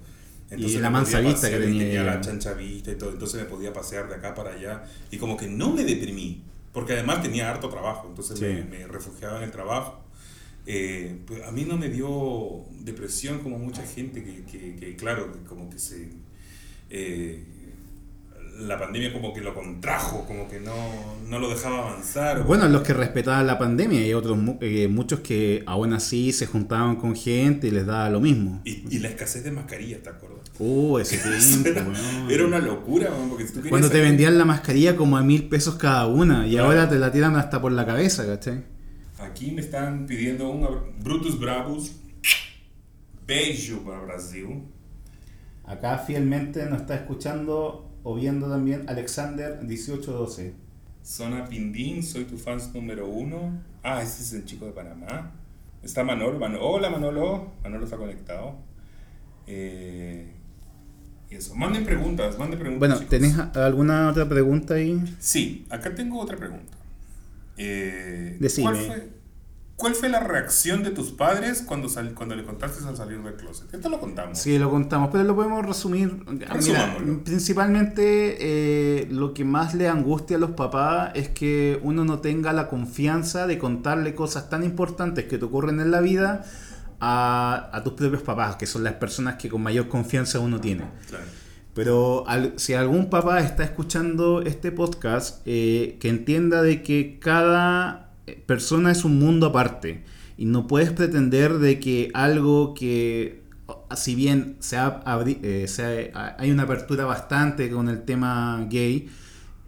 [0.51, 3.11] Y Entonces la me mansa vista que y tenía tenía la chancha vista y todo.
[3.11, 4.83] Entonces me podía pasear de acá para allá.
[5.11, 6.43] Y como que no me deprimí.
[6.73, 8.07] Porque además tenía harto trabajo.
[8.09, 8.45] Entonces Sí.
[8.45, 10.03] me, me refugiaba en el trabajo.
[10.65, 15.31] Eh, pues a mí no me dio depresión como mucha gente que, que- que, claro,
[15.31, 16.09] que como que se...
[16.89, 17.43] eh,
[18.59, 20.73] la pandemia como que lo contrajo, como que no,
[21.29, 22.43] no lo dejaba avanzar.
[22.43, 26.97] Bueno, los que respetaban la pandemia y otros eh, muchos que aún así se juntaban
[26.97, 28.61] con gente y les daba lo mismo.
[28.65, 30.38] Y, y la escasez de mascarillas, ¿te acuerdas?
[30.59, 31.17] Uh, ese
[31.63, 31.91] tiempo,
[32.29, 35.21] era, una locura, weón, porque si tú querías Cuando te vendían la mascarilla como a
[35.23, 36.67] mil pesos cada una y Claro.
[36.67, 38.63] ahora te la tiran hasta por la cabeza, ¿cachai?
[39.19, 40.67] Aquí me están pidiendo un
[41.01, 41.93] Brutus Bravus.
[43.25, 44.63] Beijo para Brasil.
[45.65, 50.53] Acá fielmente nos está escuchando o viendo también Alexander 1812.
[51.03, 53.61] Zona Pindín, soy tu fans número uno.
[53.83, 55.31] Ah, ese es el chico de Panamá.
[55.83, 56.39] Está Manolo.
[56.39, 56.65] Manolo.
[56.65, 57.51] Hola Manolo.
[57.63, 58.55] Manolo está conectado.
[59.47, 60.33] Eh,
[61.29, 61.55] y eso.
[61.55, 62.79] Manden preguntas, manden preguntas.
[62.79, 63.09] Bueno, chicos.
[63.09, 65.15] ¿tenés alguna otra pregunta ahí?
[65.19, 66.77] Sí, acá tengo otra pregunta.
[67.57, 68.71] Eh, Decime.
[68.71, 69.09] ¿cuál, fue,
[69.79, 73.35] ¿Cuál fue la reacción de tus padres cuando, sal, cuando le contaste al salir del
[73.35, 73.73] closet?
[73.73, 74.37] Esto lo contamos.
[74.37, 76.25] Sí, lo contamos, pero lo podemos resumir.
[76.27, 82.19] Mira, principalmente eh, lo que más le angustia a los papás es que uno no
[82.19, 86.43] tenga la confianza de contarle cosas tan importantes que te ocurren en la vida
[86.99, 90.83] a, a tus propios papás, que son las personas que con mayor confianza uno tiene.
[91.09, 91.25] Claro.
[91.73, 98.11] Pero al- si algún papá está escuchando este podcast, eh, que entienda de que cada
[98.45, 100.03] persona es un mundo aparte
[100.37, 103.43] y no puedes pretender de que algo que,
[103.95, 108.65] si bien se ha abri- eh, se ha- hay una apertura bastante con el tema
[108.69, 109.09] gay,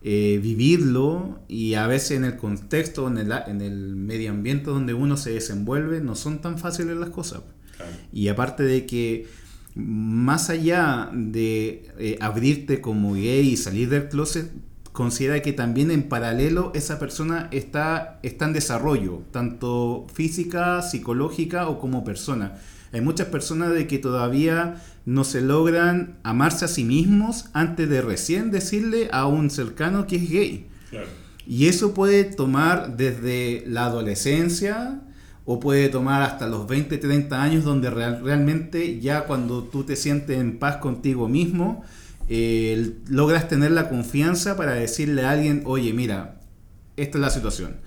[0.03, 4.93] eh, vivirlo y a veces en el contexto, en el, en el medio ambiente donde
[4.93, 7.41] uno se desenvuelve, no son tan fáciles las cosas.
[7.77, 7.91] Claro.
[8.11, 9.27] Y aparte de que
[9.75, 14.51] más allá de eh, abrirte como gay y salir del closet,
[14.91, 21.79] considera que también en paralelo esa persona está, está en desarrollo, tanto física, psicológica o
[21.79, 22.59] como persona.
[22.93, 28.01] Hay muchas personas de que todavía no se logran amarse a sí mismos antes de
[28.01, 30.67] recién decirle a un cercano que es gay.
[30.89, 31.07] Claro.
[31.47, 35.01] Y eso puede tomar desde la adolescencia
[35.45, 39.95] o puede tomar hasta los 20, 30 años donde real- realmente ya cuando tú te
[39.95, 41.83] sientes en paz contigo mismo,
[42.29, 46.39] eh, logras tener la confianza para decirle a alguien, oye, mira,
[46.95, 47.77] esta es la situación.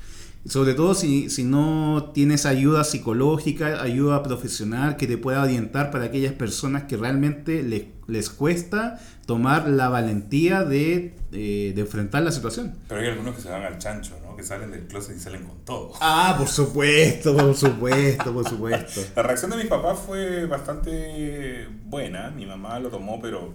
[0.46, 6.04] Sobre todo si, si no tienes ayuda psicológica, ayuda profesional que te pueda orientar para
[6.04, 12.30] aquellas personas que realmente les, les cuesta tomar la valentía de, eh, de enfrentar la
[12.30, 12.74] situación.
[12.88, 14.36] Pero hay algunos que se van al chancho, ¿no?
[14.36, 15.92] Que salen del closet y salen con todo.
[16.02, 19.00] Ah, por supuesto, por supuesto, por supuesto.
[19.16, 22.30] La reacción de mis papás fue bastante buena.
[22.30, 23.54] Mi mamá lo tomó, pero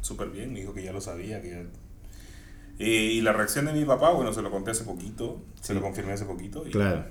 [0.00, 0.54] súper bien.
[0.54, 1.42] Me dijo que ya lo sabía.
[1.42, 1.64] Que ya-
[2.86, 5.42] y la reacción de mi papá, bueno, se lo conté hace poquito.
[5.60, 6.66] Se lo confirmé hace poquito.
[6.66, 7.04] y- Claro.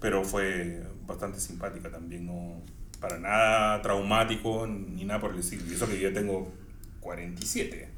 [0.00, 2.26] Pero fue bastante simpática también.
[2.26, 2.60] No
[3.00, 5.62] para nada traumático ni nada por el estilo.
[5.70, 6.52] Y eso que yo tengo
[7.00, 7.88] 47.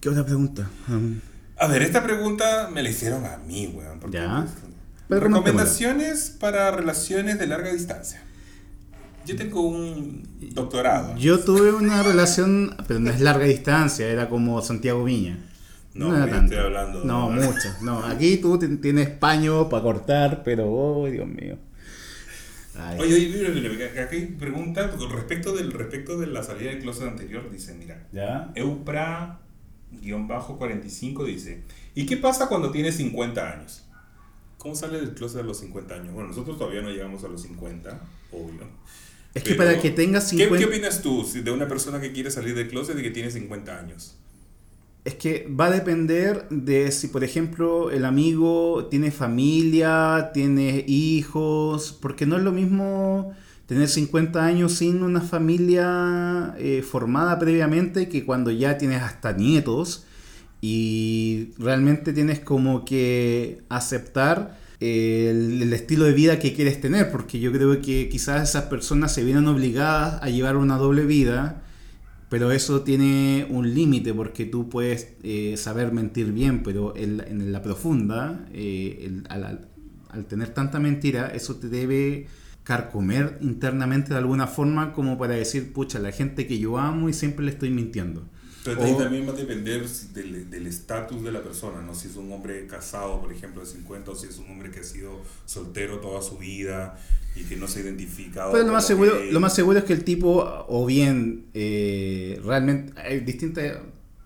[0.00, 0.68] ¿Qué otra pregunta?
[0.88, 1.20] Um,
[1.58, 4.00] A ver, esta pregunta me la hicieron a mí, weón.
[4.10, 4.46] Ya.
[4.46, 4.54] pues,
[5.08, 8.22] Pero recomendaciones para relaciones de larga distancia.
[9.26, 10.22] Yo tengo un
[10.54, 11.16] doctorado.
[11.16, 15.38] yo tuve una relación, pero no es larga distancia, era como Santiago Viña.
[15.98, 16.54] No, tanto.
[16.54, 17.68] estoy hablando- No, mucho.
[17.82, 21.58] No, aquí tú tienes paño para cortar, pero, oh, Dios mío.
[22.76, 22.98] Ay.
[23.00, 27.50] Oye, oye, hay pregunta con respecto, del, respecto de la salida del closet anterior.
[27.50, 28.52] Dice, mira, ¿Ya?
[28.54, 31.62] Eupra-45 dice,
[31.94, 33.84] ¿y qué pasa cuando tienes 50 años?
[34.58, 36.12] ¿Cómo sale del closet a los 50 años?
[36.12, 37.98] Bueno, nosotros todavía no llegamos a los 50,
[38.32, 38.60] obvio.
[39.34, 40.58] Es que Pero, para que tengas ¿qué, 50...
[40.58, 43.78] ¿Qué opinas tú de una persona que quiere salir del closet y que tiene 50
[43.78, 44.16] años?
[45.08, 51.96] Es que va a depender de si, por ejemplo, el amigo tiene familia, tiene hijos,
[51.98, 53.32] porque no es lo mismo
[53.64, 60.04] tener 50 años sin una familia eh, formada previamente que cuando ya tienes hasta nietos
[60.60, 67.10] y realmente tienes como que aceptar eh, el, el estilo de vida que quieres tener,
[67.10, 71.62] porque yo creo que quizás esas personas se vienen obligadas a llevar una doble vida
[72.28, 77.52] pero eso tiene un límite porque tú puedes eh, saber mentir bien, pero en, en
[77.52, 79.68] la profunda, eh, el- al,
[80.10, 82.26] al- tener tanta mentira, eso te debe
[82.64, 87.12] carcomer internamente de alguna forma como para decir, pucha, la gente que yo amo y
[87.14, 88.28] siempre le estoy mintiendo.
[88.64, 91.94] Pero ahí también va a depender si- del del estatus de la persona, ¿no?
[91.94, 94.80] Si es un hombre casado, por ejemplo, de 50, o si es un hombre que
[94.80, 96.98] ha sido soltero toda su vida
[97.36, 98.52] y que no se ha identificado.
[98.52, 102.92] Pero lo más, seguro, lo más seguro es que el tipo, o bien eh, realmente
[103.00, 103.78] hay distintas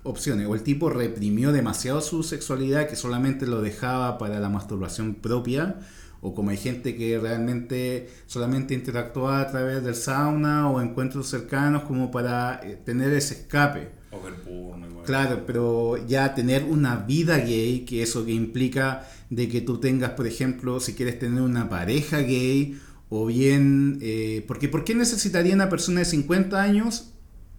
[0.05, 5.15] opciones, o el tipo reprimió demasiado su sexualidad que solamente lo dejaba para la masturbación
[5.17, 5.79] propia,
[6.23, 11.83] o como hay gente que realmente solamente interactúa a través del sauna o encuentros cercanos
[11.85, 14.01] como para eh, tener ese escape.
[14.13, 15.05] O ver porno, igual.
[15.07, 20.11] Claro, pero ya tener una vida gay, que eso que implica de que tú tengas,
[20.11, 25.55] por ejemplo, si quieres tener una pareja gay, o bien, eh, porque ¿por qué necesitaría
[25.55, 27.11] una persona de 50 años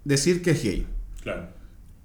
[0.05, 0.87] decir que es gay?
[1.21, 1.47] Claro,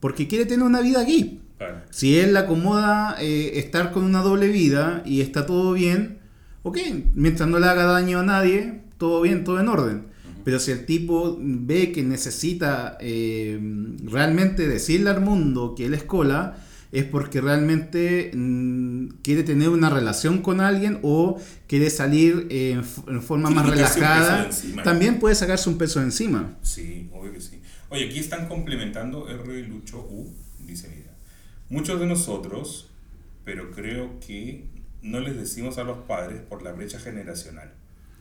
[0.00, 1.40] Porque quiere tener una vida gay.
[1.58, 1.78] claro.
[1.90, 6.18] Si él le acomoda eh, estar con una doble vida y está todo bien,
[6.62, 6.78] ok,
[7.14, 10.06] mientras no le haga daño a nadie, todo bien, todo en orden.
[10.44, 13.59] Pero si el tipo ve que necesita eh,
[14.05, 16.57] realmente decirle al mundo que él es cola,
[16.90, 23.22] es porque realmente mm, quiere tener una relación con alguien o quiere salir eh, en,
[23.22, 24.48] forma Sí, más relajada.
[24.85, 26.57] También puede sacarse un peso de encima.
[26.62, 27.61] Sí, obvio que sí.
[27.90, 29.62] Oye, aquí están complementando R.
[29.66, 30.33] Lucho U.
[30.66, 31.12] Dice, mira,
[31.68, 32.90] muchos de nosotros,
[33.44, 34.66] pero creo que
[35.03, 37.72] no les decimos a los padres por la brecha generacional.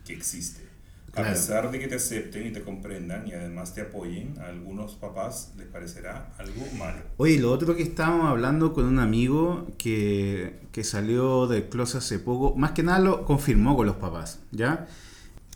[0.06, 0.62] que existe.
[1.12, 1.30] Claro.
[1.30, 4.96] A pesar de que te acepten y te comprendan y además te apoyen, a algunos
[4.96, 7.00] papás les parecerá algo malo.
[7.18, 12.20] Oye, lo otro que estábamos hablando con un amigo que, que salió del closet hace
[12.20, 14.86] poco, más que nada lo confirmó con los papás, ¿ya?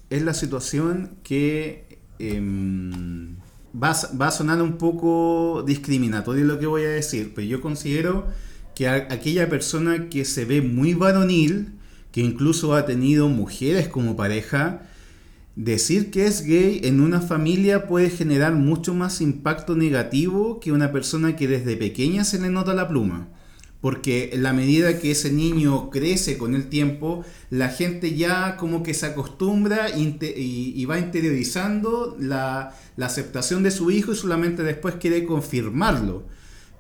[0.09, 3.35] Es la situación que em,
[3.75, 7.61] va, a- va a sonar un poco discriminatorio lo que voy a decir, pero yo
[7.61, 8.25] considero
[8.75, 11.73] que a- aquella persona que se ve muy varonil,
[12.11, 14.87] que incluso ha tenido mujeres como pareja,
[15.55, 20.93] Decir que es gay en una familia puede generar mucho más impacto negativo que una
[20.93, 23.27] persona que desde pequeña se le nota la pluma.
[23.81, 28.81] Porque en la medida que ese niño crece con el tiempo, la gente ya como
[28.81, 35.25] que se acostumbra y, va interiorizando la, aceptación de su hijo y solamente después quiere
[35.25, 36.23] confirmarlo.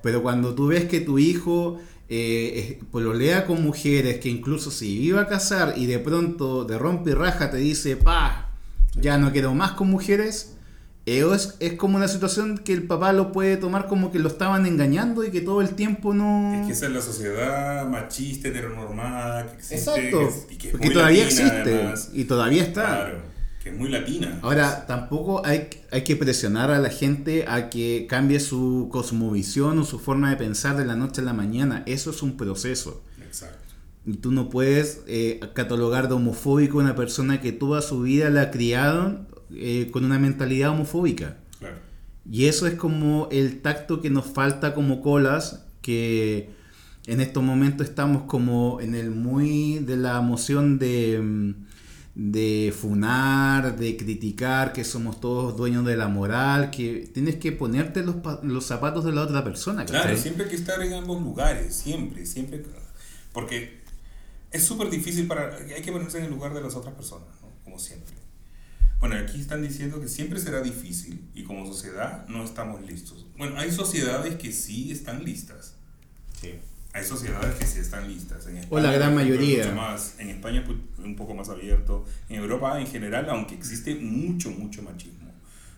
[0.01, 5.21] Pero cuando tú ves que tu hijo eh, pololea con mujeres, que incluso se iba
[5.21, 8.50] a casar y de pronto de rompe y raja te dice, pa,
[8.95, 10.55] ya no quiero más con mujeres,
[11.07, 14.27] eh, es, es como una situación que el papá lo puede tomar como que lo
[14.27, 16.53] estaban engañando y que todo el tiempo no...
[16.61, 19.75] Es que esa es la sociedad machista, heteronormada, que existe.
[19.75, 22.09] Exacto, que y que todavía latina, existe además.
[22.13, 22.83] y todavía está.
[22.83, 23.21] Claro,
[23.63, 24.39] que es muy latina.
[24.43, 29.83] Ahora, tampoco hay, hay que presionar a la gente a que cambie su cosmovisión o
[29.83, 31.83] su forma de pensar de la noche a la mañana.
[31.87, 33.01] Eso es un proceso.
[33.21, 33.60] Exacto.
[34.05, 38.29] Y tú no puedes eh, catalogar de homofóbico a una persona que toda su vida
[38.29, 41.37] la criaron eh, con una mentalidad homofóbica.
[41.59, 41.77] Claro.
[42.29, 46.49] Y eso es como el tacto que nos falta como colas, que
[47.05, 51.53] en estos momentos estamos como en el muy de la emoción de, mm,
[52.15, 58.03] de funar, de criticar, que somos todos dueños de la moral, que tienes que ponerte
[58.03, 59.85] los, los zapatos de la otra persona.
[59.85, 62.63] Claro, siempre hay que estar en ambos lugares, siempre, siempre.
[63.33, 63.80] Porque
[64.51, 65.55] es súper difícil para...
[65.55, 67.49] Hay que ponerse en el lugar de las otras personas, ¿no?
[67.63, 68.15] Como siempre.
[68.99, 73.25] Bueno, aquí están diciendo que siempre será difícil y como sociedad no estamos listos.
[73.35, 75.75] Bueno, hay sociedades que sí están listas.
[76.93, 78.45] Hay sociedades que sí están listas.
[78.47, 79.63] En O la gran mayoría.
[79.63, 80.15] mucho más.
[80.19, 82.05] En España pues, un poco más abierto.
[82.29, 85.31] En Europa en general, aunque existe mucho, mucho machismo.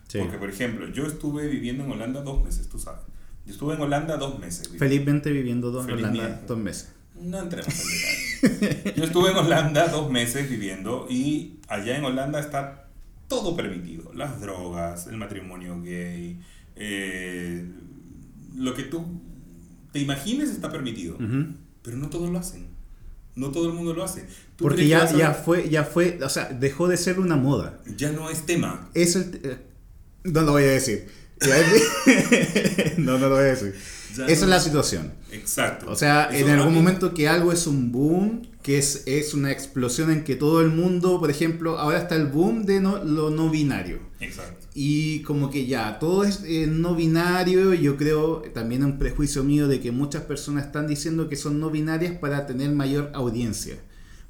[0.08, 0.18] Sí.
[0.18, 3.00] Porque, por ejemplo, yo estuve viviendo en Holanda dos meses, tú sabes.
[3.46, 4.68] Yo estuve en Holanda dos meses.
[4.78, 6.90] Felizmente viviendo dos, en Holanda dos meses.
[7.20, 7.74] No entremos
[8.42, 8.94] en.
[8.96, 12.88] Yo estuve en Holanda dos meses viviendo y allá en Holanda está
[13.28, 14.12] todo permitido.
[14.14, 16.40] Las drogas, el matrimonio gay,
[16.76, 17.64] eh,
[18.56, 19.04] lo que tú
[19.92, 21.16] te imagines está permitido.
[21.82, 22.66] Pero no todos lo hacen.
[23.36, 24.26] No todo el mundo lo hace.
[24.56, 27.80] ¿Tú Porque ya, ya fue, ya fue, o sea, dejó de ser una moda.
[27.96, 28.90] ya no es tema.
[28.94, 29.40] Es el...
[29.42, 29.58] eh,
[30.24, 31.06] No lo voy a decir.
[32.98, 33.74] No, no lo voy a decir.
[34.14, 35.12] Esa no- es la situación.
[35.32, 35.86] Exacto.
[35.90, 39.50] O sea, Eso en algún momento que algo es un boom, que es, es una
[39.52, 43.30] explosión en que todo el mundo, por ejemplo, ahora está el boom de no- lo
[43.30, 43.98] no binario.
[44.20, 44.66] Exacto.
[44.74, 49.68] Y como que ya, todo es eh, no binario, yo creo también un prejuicio mío
[49.68, 53.76] de que muchas personas están diciendo que son no binarias para tener mayor audiencia,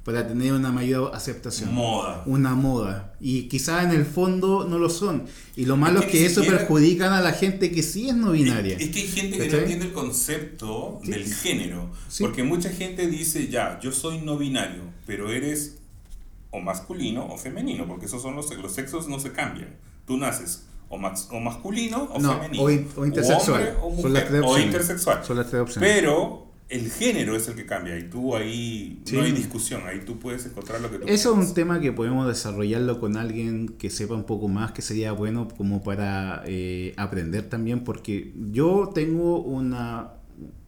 [0.05, 1.73] para tener una mayor aceptación.
[1.73, 2.21] Moda.
[2.27, 3.15] Una moda.
[3.19, 5.25] Y quizás en el fondo no lo son.
[5.57, 7.81] Y lo malo Es es que que, ni eso siquiera- perjudican a la gente que
[7.81, 8.77] sí es no binaria.
[8.77, 11.09] Es que hay gente que no entiende el concepto Sí.
[11.11, 11.89] del género.
[12.07, 12.23] Sí.
[12.23, 15.77] Porque mucha gente dice, ya, yo soy no binario, pero eres
[16.51, 19.75] o masculino o femenino, porque esos son los, los sexos no se cambian.
[20.05, 22.63] Tú naces o, o masculino o No, femenino.
[22.63, 23.61] o in- o intersexual.
[23.61, 24.65] hombre o Son mujer, las tres o opciones.
[24.67, 25.25] intersexual.
[25.25, 25.91] Son las tres opciones.
[25.95, 29.15] Pero el género es el que cambia y tú ahí Sí.
[29.15, 31.91] no hay discusión, ahí tú puedes encontrar lo que tú Eso es un tema que
[31.91, 36.93] podemos desarrollarlo con alguien que sepa un poco más, que sería bueno como para eh,
[36.97, 40.13] aprender también, porque yo tengo una,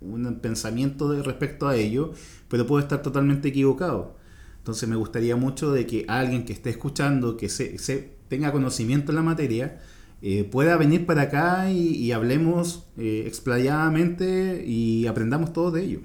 [0.01, 2.13] un pensamiento de respecto a ello,
[2.47, 4.15] pero puedo estar totalmente equivocado.
[4.59, 9.11] Entonces me gustaría mucho de que alguien que esté escuchando, que se, se tenga conocimiento
[9.11, 9.79] en la materia,
[10.21, 16.01] eh, pueda venir para acá y, y hablemos eh, explayadamente y aprendamos todos de ello.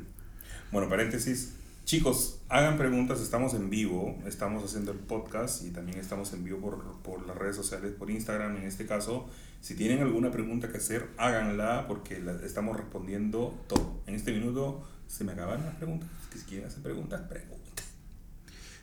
[0.70, 1.54] Bueno, paréntesis.
[1.84, 6.58] Chicos, hagan preguntas, estamos en vivo, estamos haciendo el podcast y también estamos en vivo
[6.58, 9.28] por, por las redes sociales, por Instagram en este caso.
[9.60, 14.00] Si tienen alguna pregunta que hacer, háganla porque la estamos respondiendo todo.
[14.06, 16.08] En este minuto se me acabaron las preguntas.
[16.32, 17.84] Que si quieren hacer preguntas, pregunten.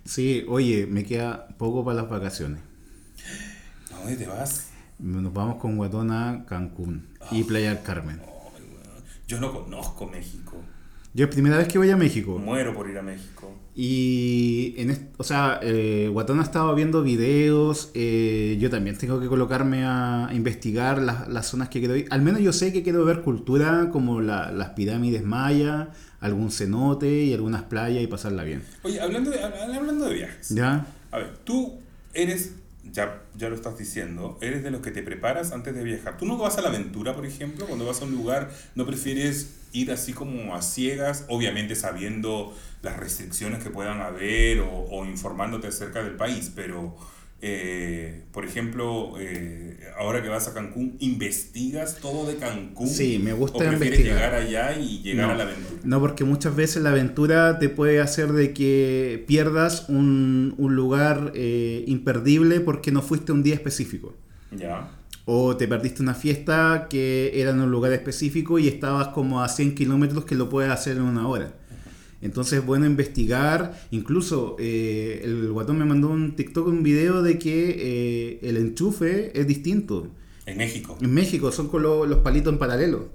[0.06, 2.62] Sí, oye, me queda poco para las vacaciones.
[3.94, 4.70] ¿A dónde te vas?
[5.00, 8.20] Nos vamos con Guatona, Cancún y Playa del Carmen.
[9.28, 10.58] Yo no conozco México.
[11.14, 12.38] Yo es primera vez que voy a México.
[12.38, 13.56] Muero por ir a México.
[13.76, 17.92] Y, en o sea, eh, Guatona ha estado viendo videos.
[17.94, 22.08] eh, yo también tengo que colocarme a investigar las, las zonas que quiero ir.
[22.10, 25.88] Al menos yo sé que quiero ver cultura como la- las pirámides mayas,
[26.20, 28.64] algún cenote y algunas playas y pasarla bien.
[28.84, 30.50] Oye, hablando de, hab- hablando de viajes.
[30.50, 30.86] ¿Ya?
[31.12, 31.80] A ver, tú
[32.14, 32.56] eres,
[32.92, 36.18] ya, ya lo estás diciendo, eres de los que te preparas antes de viajar.
[36.18, 37.66] ¿Tú no vas a la aventura, por ejemplo?
[37.66, 42.98] Cuando vas a un lugar, ¿no prefieres ir así como a ciegas, obviamente sabiendo las
[42.98, 46.96] restricciones que puedan haber o, o informándote acerca del país, pero
[47.42, 52.88] eh, por ejemplo, eh, ahora que vas a Cancún, ¿investigas todo de Cancún?
[52.88, 54.18] Sí, me gusta ¿O prefieres investigar.
[54.34, 55.34] llegar allá y llegar No.
[55.34, 55.82] a la aventura?
[55.84, 61.32] No, porque muchas veces la aventura te puede hacer de que pierdas un, un lugar
[61.36, 64.16] eh, imperdible porque no fuiste un día específico.
[64.52, 64.92] Ya.
[65.26, 69.48] O te perdiste una fiesta que era en un lugar específico y estabas como a
[69.50, 71.54] 100 kilómetros que lo puedes hacer en una hora.
[72.22, 73.80] Entonces es bueno investigar.
[73.92, 79.38] Incluso eh, el guatón me mandó un TikTok, un video de que eh, el enchufe
[79.40, 80.08] es distinto.
[80.46, 80.98] En México.
[81.02, 83.10] En México son con lo- los palitos en paralelo,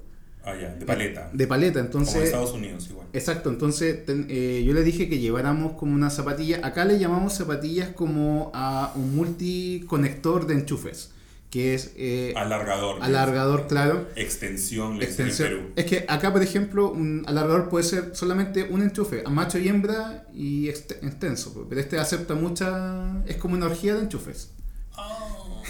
[0.44, 1.30] Ah, ya, de paleta.
[1.32, 1.72] de paleta.
[1.80, 3.06] Como en Entonces, Estados Unidos igual.
[3.12, 7.32] Exacto, entonces ten- eh, yo le dije que lleváramos como una zapatilla, acá le llamamos
[7.34, 11.10] zapatillas como a un multiconector de enchufes,
[11.54, 13.00] que es eh, Alargador.
[13.00, 15.48] alargador, claro, Extensión, le dicen en extensión.
[15.60, 15.72] Perú.
[15.76, 19.68] Es que acá, por ejemplo, un alargador puede ser solamente un enchufe, a macho y
[19.68, 24.50] hembra y ext- extenso, pero este acepta mucha, es como una orgía de enchufes.
[24.96, 25.62] Oh,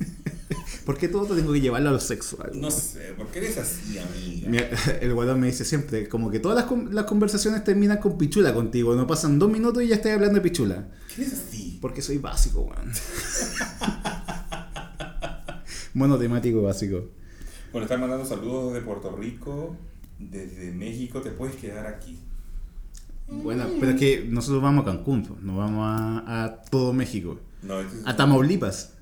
[0.84, 2.50] ¿Por qué todo tengo que llevarlo a lo sexual?
[2.54, 4.48] no sé, ¿por qué eres así, amiga?
[4.50, 4.68] Mira,
[5.00, 8.94] el guadón me dice siempre, como que todas las, las conversaciones terminan con pichula contigo,
[8.94, 10.86] no pasan dos minutos y ya estoy hablando de pichula.
[11.16, 11.78] ¿Qué eres así?
[11.80, 12.92] Porque soy básico, weón.
[15.98, 17.04] Monotemático básico.
[17.72, 19.76] Bueno, están mandando saludos desde Puerto Rico,
[20.18, 22.18] desde México, te puedes quedar aquí.
[23.30, 27.38] Bueno, pero es que nosotros vamos a Cancún, nos vamos a, a todo México.
[27.62, 28.94] No, este es A Tamaulipas.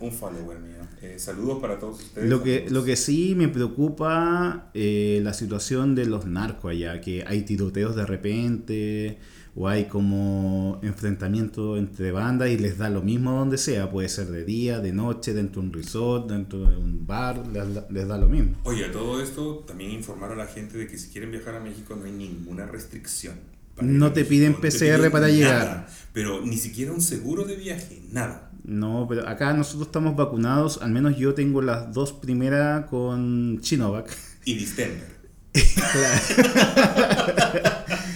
[0.00, 0.76] un follower mío.
[1.02, 2.28] Eh, saludos para todos ustedes.
[2.28, 7.24] Lo que, lo que sí me preocupa eh, la situación de los narcos allá, que
[7.26, 9.18] hay tiroteos de repente,
[9.60, 14.28] o hay como enfrentamiento entre bandas y les da lo mismo donde sea, puede ser
[14.28, 18.06] de día, de noche, dentro de un resort, dentro de un bar, les, da- les
[18.06, 18.54] da lo mismo.
[18.62, 21.60] Oye, a todo esto también informar a la gente de que si quieren viajar a
[21.60, 23.34] México no hay ninguna restricción.
[23.80, 25.88] No te piden No te PCR piden para nada, llegar.
[26.12, 28.52] Pero ni siquiera un seguro de viaje, nada.
[28.64, 34.08] No, pero acá nosotros estamos vacunados, al menos yo tengo las dos primeras con Chinovac.
[34.44, 35.18] Y distemper.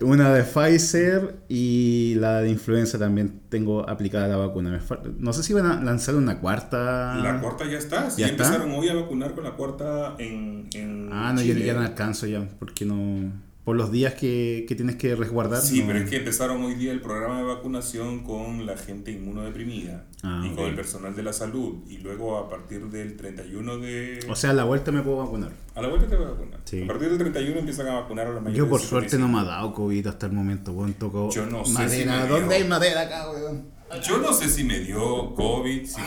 [0.00, 4.80] Una de Pfizer y la de influenza también tengo aplicada la vacuna.
[5.18, 7.14] No sé si van a lanzar una cuarta.
[7.16, 8.08] La cuarta ya está.
[8.16, 11.80] ¿Ya empezaron hoy a vacunar con la cuarta en, en Ah, no, yo ya no
[11.80, 13.47] alcanzo ya, porque no...
[13.68, 15.60] Por los días que, que tienes que resguardar.
[15.60, 19.10] Sí, no- pero es que empezaron hoy día el programa de vacunación con la gente
[19.10, 20.70] inmunodeprimida Ah, y con ok.
[20.70, 21.74] el personal de la salud.
[21.86, 24.20] Y luego a partir del 31 de...
[24.30, 25.52] O sea, a la vuelta me puedo vacunar.
[25.74, 26.60] a la vuelta te voy a vacunar.
[26.64, 26.82] Sí.
[26.82, 29.26] A partir del 31 empiezan a vacunar a los mayores Yo por de suerte no
[29.26, 29.36] 55.
[29.36, 30.94] me ha dado COVID hasta el momento, weón.
[30.94, 31.90] Toco Yo no sé madera.
[32.22, 33.66] si me ¿Dónde hay madera acá, weón?
[34.02, 36.00] Yo no sé si me dio COVID, si,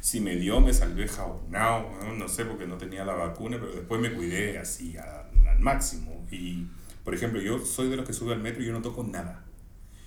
[0.00, 2.28] si me dio, me salvé jabonado, ¿no?
[2.28, 6.26] sé porque no tenía la vacuna, pero después me cuidé así a- al máximo.
[6.32, 6.66] Y,
[7.04, 9.44] por ejemplo, yo soy de los que sube al metro y yo no toco nada.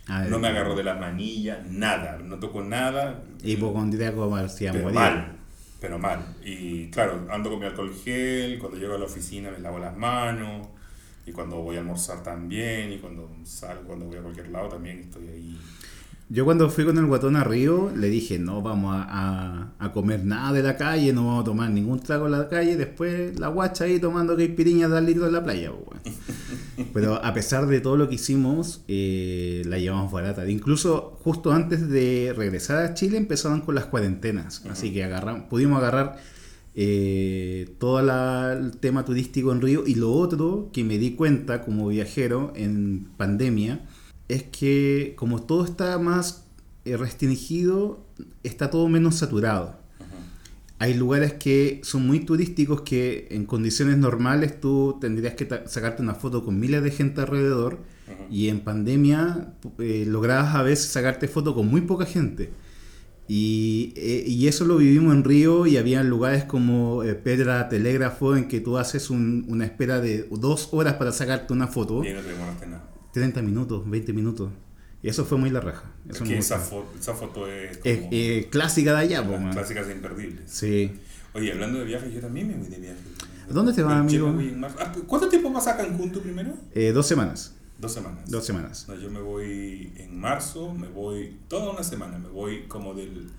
[0.07, 3.23] Ver, No me agarro de las manillas, nada, no toco nada.
[3.43, 4.79] Hipocondríaco marciano.
[4.79, 5.37] pero mal,
[5.79, 6.35] pero mal.
[6.43, 9.95] Y claro, ando con mi alcohol gel, cuando llego a la oficina me lavo las
[9.95, 10.67] manos,
[11.25, 14.99] y cuando voy a almorzar también, y cuando salgo, cuando voy a cualquier lado también
[14.99, 15.59] estoy ahí.
[16.29, 19.93] Yo cuando fui con el guatón a Río, le dije, no vamos a, a- a
[19.93, 23.39] comer nada de la calle, no vamos a tomar ningún trago en la calle, después
[23.39, 25.71] la guacha ahí tomando caipiriña de al litro en la playa.
[25.71, 26.01] weón.
[26.93, 30.47] Pero a pesar de todo lo que hicimos, eh, la llevamos barata.
[30.49, 35.77] Incluso justo antes de regresar a Chile empezaron con las cuarentenas, así que agarramos, pudimos
[35.79, 36.17] agarrar
[36.75, 41.61] eh, todo la- el tema turístico en Río y lo otro que me di cuenta
[41.63, 43.79] como viajero en pandemia
[44.27, 46.45] es que como todo está más
[46.85, 48.05] eh, restringido,
[48.43, 49.77] está todo menos saturado.
[50.79, 56.13] Hay lugares que son muy turísticos que en condiciones normales tú tendrías que sacarte una
[56.13, 57.79] foto con miles de gente alrededor
[58.29, 62.51] y en pandemia eh, lograbas a veces sacarte foto con muy poca gente.
[63.27, 68.37] Y, eh, y eso lo vivimos en Río y había lugares como eh, Pedra Telégrafo
[68.37, 72.05] en que tú haces un- una espera de dos horas para sacarte una foto.
[72.05, 72.87] Y no te demoraste nada.
[73.17, 74.49] 30 minutos, 20 minutos.
[75.03, 75.91] Y eso fue muy la raja.
[76.09, 79.23] Es Eso que me esa foto, esa foto es como Es eh, clásica de allá,
[79.23, 79.53] po, las man.
[79.53, 80.49] clásicas e imperdibles.
[80.49, 80.91] Sí.
[81.33, 82.99] Oye, hablando de viajes, yo también me voy de viaje.
[83.49, 84.33] ¿A dónde te vas, amigo?
[84.79, 86.53] Ah, ¿Cuánto tiempo vas a Cancún tú primero?
[86.73, 87.53] Eh, dos semanas.
[87.79, 88.29] Dos semanas.
[88.29, 88.85] Dos semanas.
[88.87, 93.29] No, yo me voy en marzo, me voy toda una semana, me voy como del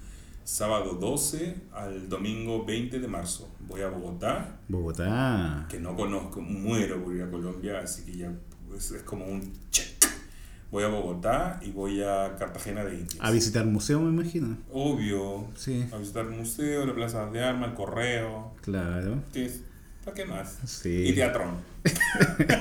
[0.45, 3.53] sábado 12 al domingo 20 de marzo.
[3.67, 5.67] Voy a Bogotá, Bogotá.
[5.69, 8.33] que no conozco, muero por ir a Colombia, así que ya
[8.77, 9.87] es como un check.
[10.71, 13.17] Voy a Bogotá y voy a Cartagena de Indias.
[13.21, 14.57] A visitar museo, me imagino.
[14.71, 15.47] Obvio.
[15.57, 15.87] Sí.
[15.93, 18.53] A visitar museo, la plaza de armas, el correo.
[18.61, 19.23] Claro.
[19.33, 19.51] ¿Qué-
[20.05, 20.59] ¿Para qué más?
[20.67, 21.07] Sí.
[21.09, 21.57] Y teatrón.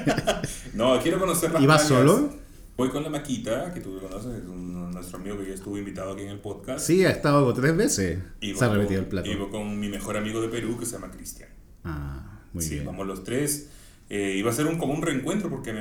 [0.73, 2.29] no, quiero conocer las ¿Y vas solo?
[2.77, 6.13] Voy con la Maquita, que tú conoces, es un- nuestro amigo que ya estuvo invitado
[6.13, 6.85] aquí en el podcast.
[6.85, 8.19] Sí, ha estado tres veces.
[8.41, 9.29] Y Se ha repetido el plato.
[9.29, 11.49] Y voy con mi mejor amigo de Perú que se llama Cristian.
[11.83, 12.85] Ah, muy sí, bien.
[12.85, 13.69] vamos los tres.
[14.09, 15.73] Eh, iba a ser un, como un reencuentro porque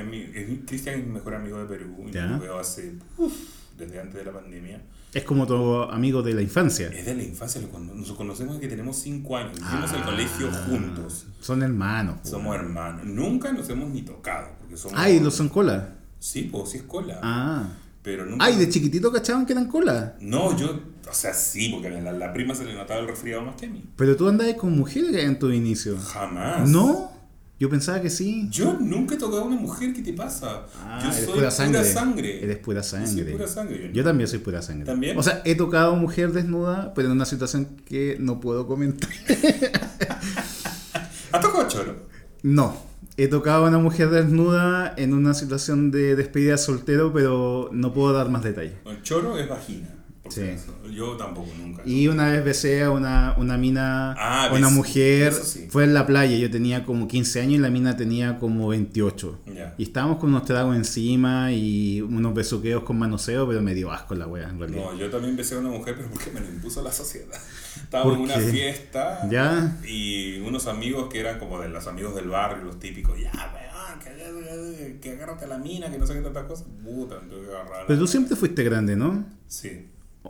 [0.65, 2.05] Cristian es mi mejor amigo de Perú.
[2.07, 2.25] Y Ya.
[2.25, 3.33] lo veo hace, uf,
[3.77, 4.81] desde antes de la pandemia.
[5.13, 6.89] Es como tu amigo de la infancia.
[6.89, 9.53] Es de la infancia, nos conocemos desde que tenemos cinco años.
[9.57, 11.25] Hicimos el Ah, colegio juntos.
[11.39, 12.17] Son hermanos.
[12.23, 13.05] Somos hermanos.
[13.05, 14.49] Nunca nos hemos ni tocado.
[14.59, 15.95] Porque somos, Ay, los son cola.
[16.19, 17.19] Sí, pues sí es cola.
[17.23, 17.67] Ah.
[18.03, 18.43] Pero nunca.
[18.45, 20.15] Ay, de chiquitito cachaban que eran cola.
[20.19, 20.79] No, yo.
[21.09, 23.67] O sea, sí, porque a la, la prima se le notaba el resfriado más que
[23.67, 23.83] a mí.
[23.95, 25.97] Pero tú andabas con mujeres en tu inicio.
[25.97, 26.69] Jamás.
[26.69, 27.11] ¿No?
[27.59, 28.47] Yo pensaba que sí.
[28.51, 30.65] Yo nunca he tocado a una mujer, ¿qué te pasa?
[30.83, 31.83] Ah, yo eres soy pura sangre.
[31.83, 32.43] sangre.
[32.43, 33.23] Eres pura Yo sangre.
[33.23, 33.91] soy pura sangre.
[33.93, 34.85] yo también soy pura sangre.
[34.85, 35.17] ¿También?
[35.17, 39.09] O sea, he tocado a mujer desnuda, pero en una situación que no puedo comentar.
[41.31, 41.95] ¿Has tocado choro?
[42.43, 42.85] No.
[43.17, 47.91] He tocado a una mujer desnuda en una situación de despedida de soltero, pero no
[47.91, 48.73] puedo dar más detalles.
[48.85, 49.87] El choro es vagina.
[50.29, 50.93] Sí.
[50.93, 51.81] Yo tampoco, nunca.
[51.85, 55.67] Y una vez besé a una, una mina, Ah, una mujer, sí.
[55.69, 59.39] fue en la playa, yo tenía como 15 años y la mina tenía como 28.
[59.53, 59.75] Ya.
[59.77, 64.15] Y estábamos con unos tragos encima y unos besuqueos con manoseo, pero me dio asco
[64.15, 64.83] la wea en realidad.
[64.91, 67.37] No, yo también besé a una mujer, pero porque me lo impuso la sociedad.
[67.77, 68.41] Estaba ¿Por en una qué?
[68.41, 69.77] fiesta ¿Ya?
[69.87, 73.99] y unos amigos que eran como de los amigos del barrio, los típicos, ya, weón,
[73.99, 76.65] que, que agárrate a la mina, que no sé qué tantas cosas.
[76.83, 77.85] Puta, que agarrar.
[77.87, 79.25] Pero tú siempre fuiste grande, ¿no?
[79.47, 79.87] Sí,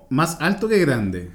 [0.10, 1.32] Más alto que grande.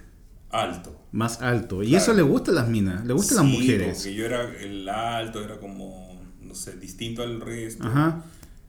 [0.50, 0.98] alto.
[1.12, 1.82] Más alto.
[1.82, 3.96] Y eso le gusta a las minas, le gustan las Sí, mujeres.
[3.98, 7.86] Porque yo era el alto, era como, no sé, distinto al resto.
[7.86, 8.24] Ajá.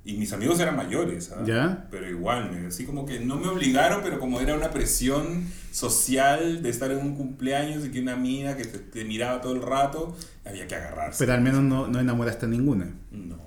[0.05, 1.41] Y mis amigos eran mayores, ¿ah?
[1.45, 1.87] ¿Ya?
[1.89, 6.69] Pero igual, así como que no me obligaron, pero como era una presión social de
[6.69, 10.15] estar en un cumpleaños y que una mina que te, te miraba todo el rato,
[10.45, 11.19] había que agarrarse.
[11.19, 12.93] Pero al menos no, no enamoraste a ninguna.
[13.11, 13.37] No,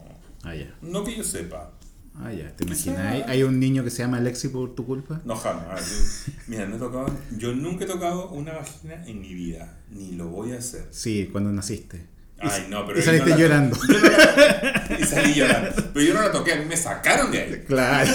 [0.44, 0.74] Ah, ya.
[0.80, 1.72] no que yo sepa.
[2.18, 2.50] Ah, ya.
[2.56, 2.98] ¿Te imaginas?
[2.98, 5.20] ¿Hay, hay un niño que se llama Alexi por tu culpa?
[5.24, 6.24] No, jamás.
[6.46, 7.06] Mira, no he tocado,
[7.36, 10.86] yo nunca he tocado una vagina en mi vida, ni lo voy a hacer.
[10.90, 12.06] Sí, cuando naciste.
[12.38, 13.76] Ay, no, pero y saliste no llorando.
[13.88, 15.70] Yo no la- y salí llorando.
[15.94, 17.64] Pero yo no la toqué, a mí me sacaron de ahí.
[17.66, 18.10] Claro.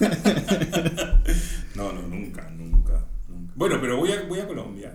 [1.74, 3.54] No, no, nunca, nunca, nunca.
[3.54, 4.92] Bueno, pero voy a, voy a Colombia.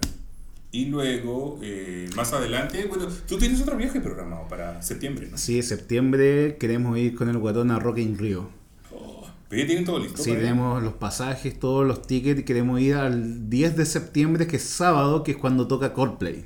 [0.74, 5.38] Y luego, eh, más adelante, bueno, tú tienes otro viaje programado para septiembre, ¿no?
[5.38, 8.50] Sí, septiembre queremos ir con el guatón a Rock in Rio.
[8.92, 10.24] Oh, pero ya tienen todo listo.
[10.24, 10.38] Sí, ir.
[10.38, 14.64] tenemos los pasajes, todos los tickets y queremos ir al 10 de septiembre, que es
[14.64, 16.44] sábado, que es cuando toca Coldplay.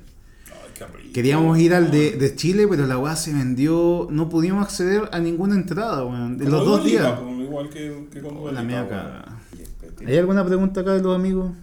[0.52, 1.12] Ay.
[1.14, 4.10] Queríamos ir al de, de Chile, pero la weá se vendió.
[4.12, 6.38] No pudimos acceder a ninguna entrada, weón.
[6.38, 7.18] Los dos días.
[7.40, 10.06] igual que, que con La espérate.
[10.06, 11.54] ¿Hay alguna pregunta acá de los amigos?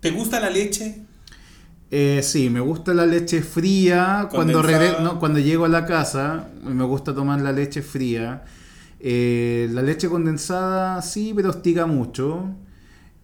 [0.00, 1.06] ¿Te gusta la leche?
[1.90, 4.28] Eh, sí, me gusta la leche fría.
[4.30, 8.44] Cuando, no, cuando llego a la casa, me gusta tomar la leche fría.
[9.00, 12.54] Eh, la leche condensada, sí, pero hostiga mucho.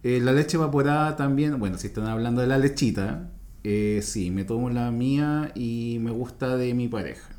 [0.03, 3.29] Eh, la leche evaporada también, bueno, si están hablando de la lechita,
[3.63, 7.29] eh, sí, me tomo la mía y me gusta de mi pareja.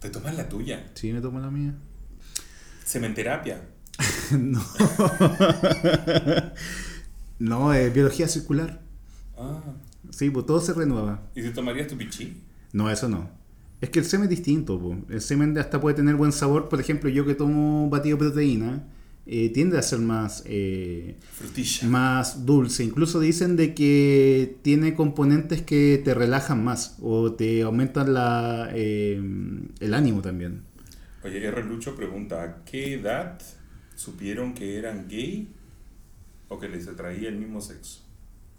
[0.00, 0.84] ¿Te tomas la tuya?
[0.94, 1.74] Sí, me tomo la mía.
[2.84, 3.62] Sementerapia.
[4.38, 4.60] no.
[7.38, 8.80] no, es biología circular.
[9.38, 9.60] Ah.
[10.10, 11.22] Sí, pues todo se renueva.
[11.34, 12.36] ¿Y te tomarías tu pichí?
[12.72, 13.28] No, eso no.
[13.80, 14.78] Es que el semen es distinto.
[14.80, 14.96] po.
[15.10, 16.68] El semen hasta puede tener buen sabor.
[16.68, 18.84] Por ejemplo, yo que tomo batido de proteína,
[19.26, 21.88] eh, tiende a ser más, eh, Frutilla.
[21.88, 22.84] más dulce.
[22.84, 29.20] Incluso dicen de que tiene componentes que te relajan más o te aumentan la, eh,
[29.80, 30.62] el ánimo también.
[31.24, 31.64] Oye, R.
[31.64, 33.38] Lucho pregunta, ¿a qué edad
[33.96, 35.48] supieron que eran gay
[36.48, 38.05] o que les atraía el mismo sexo?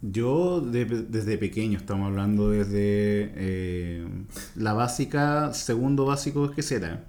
[0.00, 4.06] Yo de- desde pequeño, estamos hablando desde eh,
[4.54, 7.04] la básica, segundo básico, ¿qué será?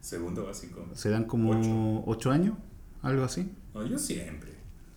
[0.00, 0.86] Segundo básico.
[0.94, 2.56] ¿Serán como ocho años?
[3.02, 3.50] Algo así.
[3.74, 4.52] No, yo siempre.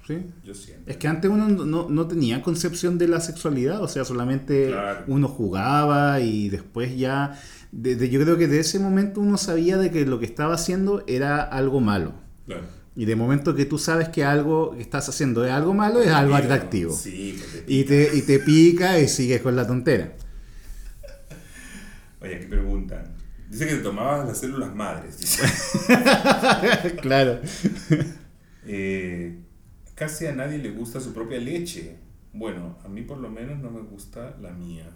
[0.05, 0.17] ¿Sí?
[0.43, 0.91] Yo siempre.
[0.91, 5.03] Es que antes uno no, no tenía concepción de la sexualidad, o sea, solamente Claro.
[5.07, 7.39] uno jugaba y después ya,
[7.71, 11.03] desde, yo creo que de ese momento uno sabía de que lo que estaba haciendo
[11.07, 12.13] era algo malo.
[12.45, 12.63] Claro.
[12.97, 16.09] Y de momento que tú sabes que algo que estás haciendo es algo malo, es
[16.09, 16.91] algo atractivo.
[16.91, 20.13] Sí, pues te Y te, y te pica y sigues con la tontera.
[22.19, 23.15] Oye, aquí preguntan.
[23.51, 25.15] Dice que te tomabas las células madres.
[27.01, 27.39] claro.
[28.65, 29.43] Eh,
[29.93, 31.99] casi a nadie le gusta su propia leche.
[32.33, 34.89] Bueno, a mí por lo menos no me gusta la mía.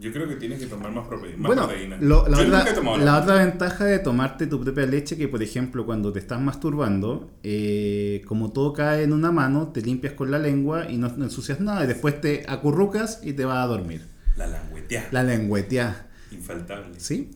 [0.00, 1.98] Yo creo que tienes que tomar más, prote- más Bueno, proteína.
[2.00, 6.10] lo- la, otra, la otra ventaja de tomarte tu propia leche, que por ejemplo cuando
[6.12, 10.90] te estás masturbando, eh, como todo cae en una mano, te limpias con la lengua
[10.90, 14.06] y no, no ensucias nada, y después te acurrucas y te vas a dormir.
[14.36, 15.08] La languetea.
[15.10, 16.98] La lengüetea, Infaltable.
[16.98, 17.30] ¿sí?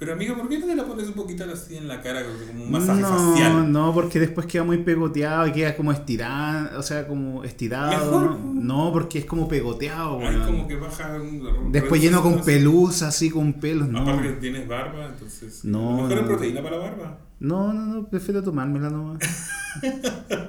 [0.00, 2.64] Pero amigo, ¿por qué no te la pones un poquito así en la cara como
[2.64, 3.70] un masaje no, facial?
[3.70, 7.90] no, porque después queda muy pegoteado y queda como estirado, o sea, como estirado.
[7.90, 8.40] Mejor.
[8.40, 8.54] ¿no?
[8.86, 10.18] No, porque es como pegoteado.
[10.20, 14.00] Ay, como que baja un- Después lleno con pelusa, así con pelos, no.
[14.00, 15.66] Aparte que tienes barba, entonces.
[15.66, 16.28] No, Mejor es no.
[16.28, 17.18] proteína para la barba.
[17.38, 19.18] No, no, no, prefiero tomármela nomás.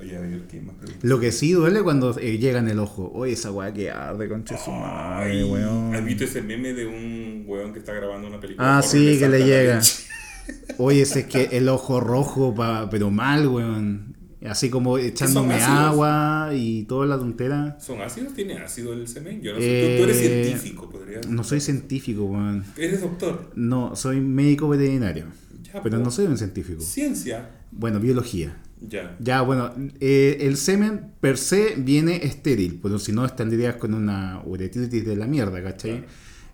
[0.00, 1.02] Oye, a ver, ¿qué más preguntas?
[1.04, 3.10] Lo que sí duele cuando eh, llega en el ojo.
[3.14, 5.94] Oye, esa weá que arde, concha su madre, weón.
[5.94, 8.78] ¿Has visto ese meme de un weón que está grabando una película?
[8.78, 9.80] Ah, sí, que le llega.
[10.78, 14.16] Oye, ese es que el ojo rojo, pa- pero mal, weón.
[14.48, 17.76] Así como echándome agua y toda la tontera.
[17.80, 18.34] ¿Son ácidos?
[18.34, 19.42] ¿Tiene ácido el semen?
[19.42, 19.96] Yo no sé.
[19.96, 21.26] Tú, tú eres Eh, científico, podrías.
[21.28, 22.64] No soy científico, weón.
[22.76, 23.50] Eres doctor.
[23.56, 25.26] No, soy médico veterinario.
[25.64, 26.04] Ya, Pero po.
[26.04, 26.80] no soy un científico.
[26.80, 27.50] Ciencia.
[27.72, 28.56] Bueno, biología.
[28.80, 29.16] Ya.
[29.18, 34.40] Ya, bueno, eh, el semen per se viene estéril, pero si no estarías con una
[34.44, 36.04] uretritis de la mierda, ¿cachai?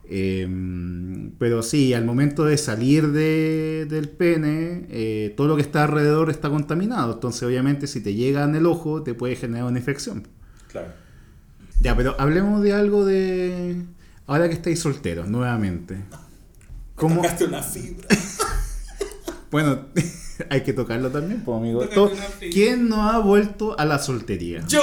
[0.07, 0.47] Eh,
[1.39, 6.31] pero sí, al momento de salir de- del pene, eh, todo lo que está alrededor
[6.31, 7.15] está contaminado.
[7.15, 10.27] Entonces, obviamente, si te llega en el ojo, te puede generar una infección.
[10.71, 10.89] Claro.
[11.81, 13.83] Ya, pero hablemos de algo de.
[14.27, 15.97] Ahora que estáis solteros, nuevamente.
[16.95, 17.17] ¿Cómo?
[17.17, 18.09] Tocaste una fibra.
[19.51, 19.87] Bueno,
[20.51, 21.83] hay que tocarlo también, pues, amigo.
[22.53, 24.65] ¿Quién no ha vuelto a la soltería?
[24.69, 24.81] ¡Yo!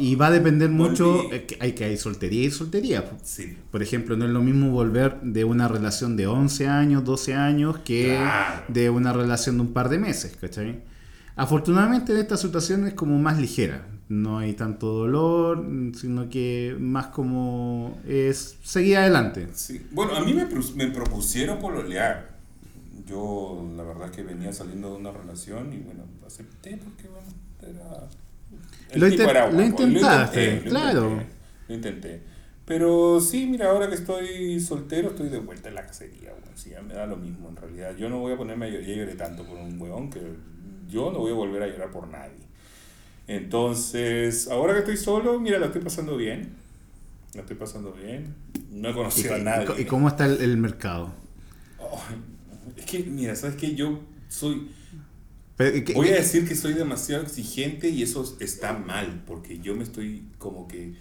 [0.00, 3.04] Y va a depender mucho, eh, que hay que hay soltería y soltería.
[3.24, 3.56] Sí.
[3.72, 7.78] Por ejemplo, no es lo mismo volver de una relación de 11 años, 12 años,
[7.78, 8.62] que Claro.
[8.68, 10.82] de una relación de un par de meses, ¿cachai?
[11.34, 13.86] Afortunadamente en esta situación es como más ligera.
[14.08, 15.64] No hay tanto dolor,
[15.94, 19.48] sino que más como es seguir adelante.
[19.52, 19.84] Sí.
[19.90, 22.37] Bueno, a mí me, me propusieron pololear.
[23.08, 27.28] Yo, la verdad, que venía saliendo de una relación y bueno, acepté porque, bueno,
[27.62, 28.08] era.
[28.90, 29.82] el Lo tipo era lo guapo.
[29.82, 31.10] intentaste, intenté, lo claro.
[31.10, 31.26] intenté,
[31.68, 32.22] Lo intenté.
[32.66, 36.56] Pero sí, mira, ahora que estoy soltero, estoy de vuelta en la cacería, weón.
[36.56, 37.96] Sí, ya me da lo mismo en realidad.
[37.96, 40.20] Yo no voy a ponerme a llorar, ya lloré tanto por un huevón que
[40.88, 42.46] yo no voy a volver a llorar por nadie.
[43.26, 46.56] Entonces, ahora que estoy solo, mira, la estoy pasando bien.
[47.34, 48.34] La estoy pasando bien.
[48.70, 49.74] No he ¿Y, conocido a nadie.
[49.76, 51.12] y cómo está el, el mercado?
[51.78, 52.16] Ay,
[52.78, 53.74] es que, mira, ¿sabes qué?
[53.74, 54.68] Yo soy...
[55.56, 59.74] Pero, ¿qué- Voy a decir que soy demasiado exigente y eso está mal, porque yo
[59.74, 60.94] me estoy como que...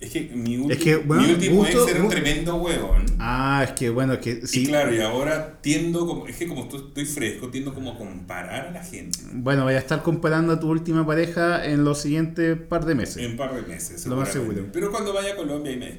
[0.00, 3.06] Es que mi, ulti- que, bueno, mi último gusto- ex era un tremendo huevón.
[3.18, 4.66] Ah, es que bueno, es que Y sí.
[4.66, 6.26] claro, y ahora tiendo como...
[6.26, 9.18] Es que como estoy, fresco, tiendo como a comparar a la gente.
[9.32, 13.16] Bueno, voy a estar comparando a tu última pareja en los siguientes par de meses.
[13.18, 14.66] En par de meses, Lo más seguro.
[14.72, 15.98] Pero cuando vaya a Colombia ahí me.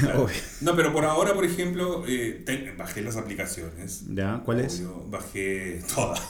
[0.00, 0.26] Claro.
[0.60, 4.04] No, pero por ahora, por ejemplo, eh, te- bajé las aplicaciones.
[4.12, 4.42] ¿Ya?
[4.44, 4.80] ¿Cuál es?
[4.80, 6.20] Obvio, bajé todas.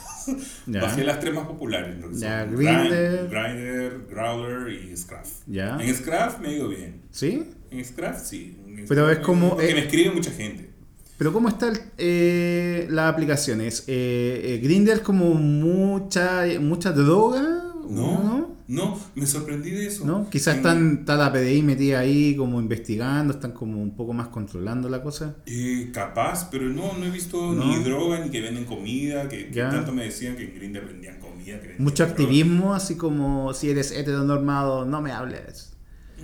[0.67, 0.81] Ya.
[0.81, 1.95] Bajé las tres más populares.
[2.19, 3.27] Ya, Grindr.
[3.29, 5.41] Grindr, Growler y Scruff.
[5.47, 5.77] Ya.
[5.81, 7.01] En Scruff me ha ido bien.
[7.09, 7.43] ¿Sí?
[7.71, 8.55] En Scruff sí.
[8.67, 10.69] En Pero Scruff es como, Porque eh, me escribe mucha gente.
[11.17, 13.83] Pero ¿cómo están eh, las aplicaciones?
[13.87, 17.41] Eh, ¿Grindr como mucha, mucha droga?
[17.89, 18.48] No, ¿No?
[18.69, 20.05] No, me sorprendí de eso.
[20.05, 20.29] ¿No?
[20.29, 24.87] Quizás están, está la PDI metida ahí como investigando, están como un poco más controlando
[24.89, 25.35] la cosa.
[25.47, 27.65] Eh, capaz, pero no, no he visto No.
[27.65, 31.59] ni droga ni que venden comida, que, tanto me decían que en Grindr vendían comida.
[31.59, 32.11] Que vendían Mucho droga.
[32.21, 35.73] activismo, así como si eres heteronormado, no me hables.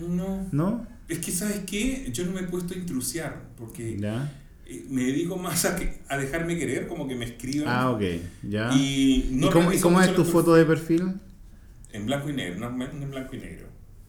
[0.07, 0.47] No.
[0.51, 0.87] ¿No?
[1.09, 2.09] Es que, ¿sabes qué?
[2.13, 4.31] Yo no me he puesto a intrusiar, porque Ya.
[4.67, 7.67] eh, me dedico más a, que, a dejarme querer, como que me escriban.
[7.69, 8.01] Ah, ok.
[8.43, 8.71] Ya.
[8.75, 11.13] Y, no ¿Y cómo, y cómo es tu foto de perfil?
[11.95, 13.67] En blanco y negro, no, en blanco y negro.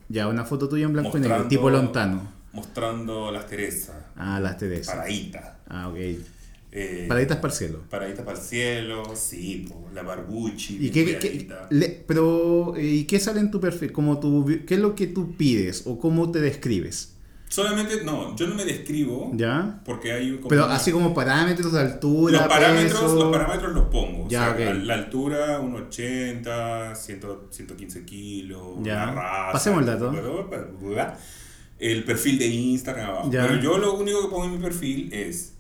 [0.09, 2.33] Ya, una foto tuya en blanco y negro, tipo lontano.
[2.53, 4.93] Mostrando las Teresas, Ah, las Teresa.
[4.97, 5.59] paradita.
[5.69, 5.97] Ah, ok.
[6.73, 7.83] Eh, Paraditas para el cielo.
[7.89, 11.67] paradita para el cielo, sí, po, la barbuchi, ¿Y qué, qué- cuidadita.
[11.71, 13.93] le- pero, eh, ¿y qué sale en tu perfil?
[13.93, 17.15] Como tu, ¿Qué es lo que tú pides o cómo te describes?
[17.49, 19.81] Solamente, no, yo no me describo, ¿Ya?
[19.85, 23.15] porque hay como Pero una- así como parámetros de altura, los parámetros, peso.
[23.15, 24.29] los parámetros los pongo.
[24.29, 24.77] Ya, o sea, ok.
[24.83, 27.21] la, altura, 1,80, 100,
[27.51, 29.07] 115 kilos, Ya.
[29.13, 29.53] raza.
[29.53, 30.13] Pasemos el dato.
[31.79, 33.31] El perfil de Instagram abajo.
[33.31, 33.43] Ya.
[33.47, 35.53] Pero yo lo único que pongo en mi perfil es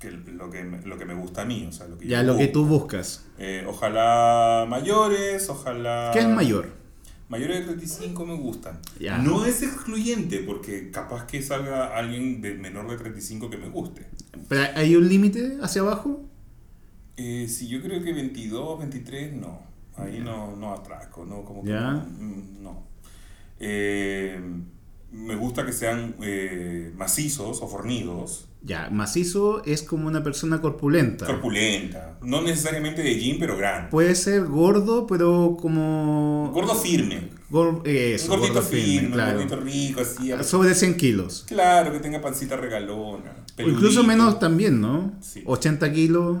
[0.00, 1.66] que lo, que me, lo que me gusta a mí.
[1.68, 3.26] O sea, lo que Ya, yo lo que tú buscas.
[3.38, 6.10] Eh, ojalá mayores, ojalá...
[6.12, 6.81] ¿Qué es mayor?
[7.32, 8.78] Mayores de 35 me gustan.
[9.22, 14.06] No es excluyente, porque capaz que salga alguien de menor de 35 que me guste.
[14.50, 16.28] ¿Pero ¿Hay un límite hacia abajo?
[17.16, 19.60] Eh, sí, yo creo que 22, 23, no.
[19.96, 21.92] Ahí no, no atraco, no, como que Ya.
[21.92, 22.00] no.
[22.04, 22.82] mm, no.
[23.60, 24.38] Eh,
[25.10, 28.46] me gusta que sean eh, macizos o fornidos.
[28.64, 31.26] Ya, macizo es como una persona corpulenta.
[31.26, 32.16] Corpulenta.
[32.22, 33.88] No necesariamente de gym, pero grande.
[33.90, 36.50] Puede ser gordo, pero como...
[36.54, 37.30] Gordo firme.
[37.50, 39.40] Gor- eh, eso, un gordito gordo firme, claro.
[39.40, 40.30] un gordito rico, así.
[40.44, 41.44] Sobre 100 kilos.
[41.48, 43.34] Claro, que tenga pancita regalona.
[43.58, 45.12] O incluso menos también, ¿no?
[45.20, 45.42] Sí.
[45.44, 46.38] 80 kilos.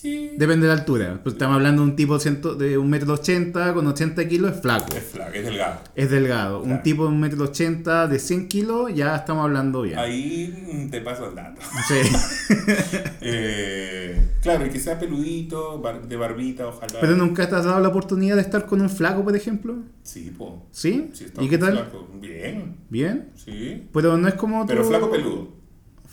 [0.00, 0.30] Sí.
[0.38, 1.20] Depende de la altura.
[1.22, 4.60] Pues estamos hablando de un tipo ciento- de un metro ochenta con 80 kilos, es
[4.62, 4.96] flaco.
[4.96, 5.80] Es flaco, es delgado.
[5.94, 6.58] Es delgado.
[6.60, 6.82] Un Claro.
[6.82, 9.98] tipo de un metro ochenta de 100 kilos, ya estamos hablando bien.
[9.98, 11.60] Ahí te paso el dato.
[11.86, 11.94] Sí.
[13.22, 17.00] Eh, claro, y que sea peludito, bar- de barbita, ojalá.
[17.00, 19.76] Pero nunca te has dado la oportunidad de estar con un flaco, por ejemplo.
[20.02, 20.66] Sí, po.
[20.70, 21.10] ¿Sí?
[21.38, 21.72] ¿Y qué tal?
[21.74, 22.08] flaco.
[22.20, 23.28] Bien, Bien.
[23.34, 23.86] sí.
[23.92, 25.59] Pero no es como Pero tu- flaco peludo.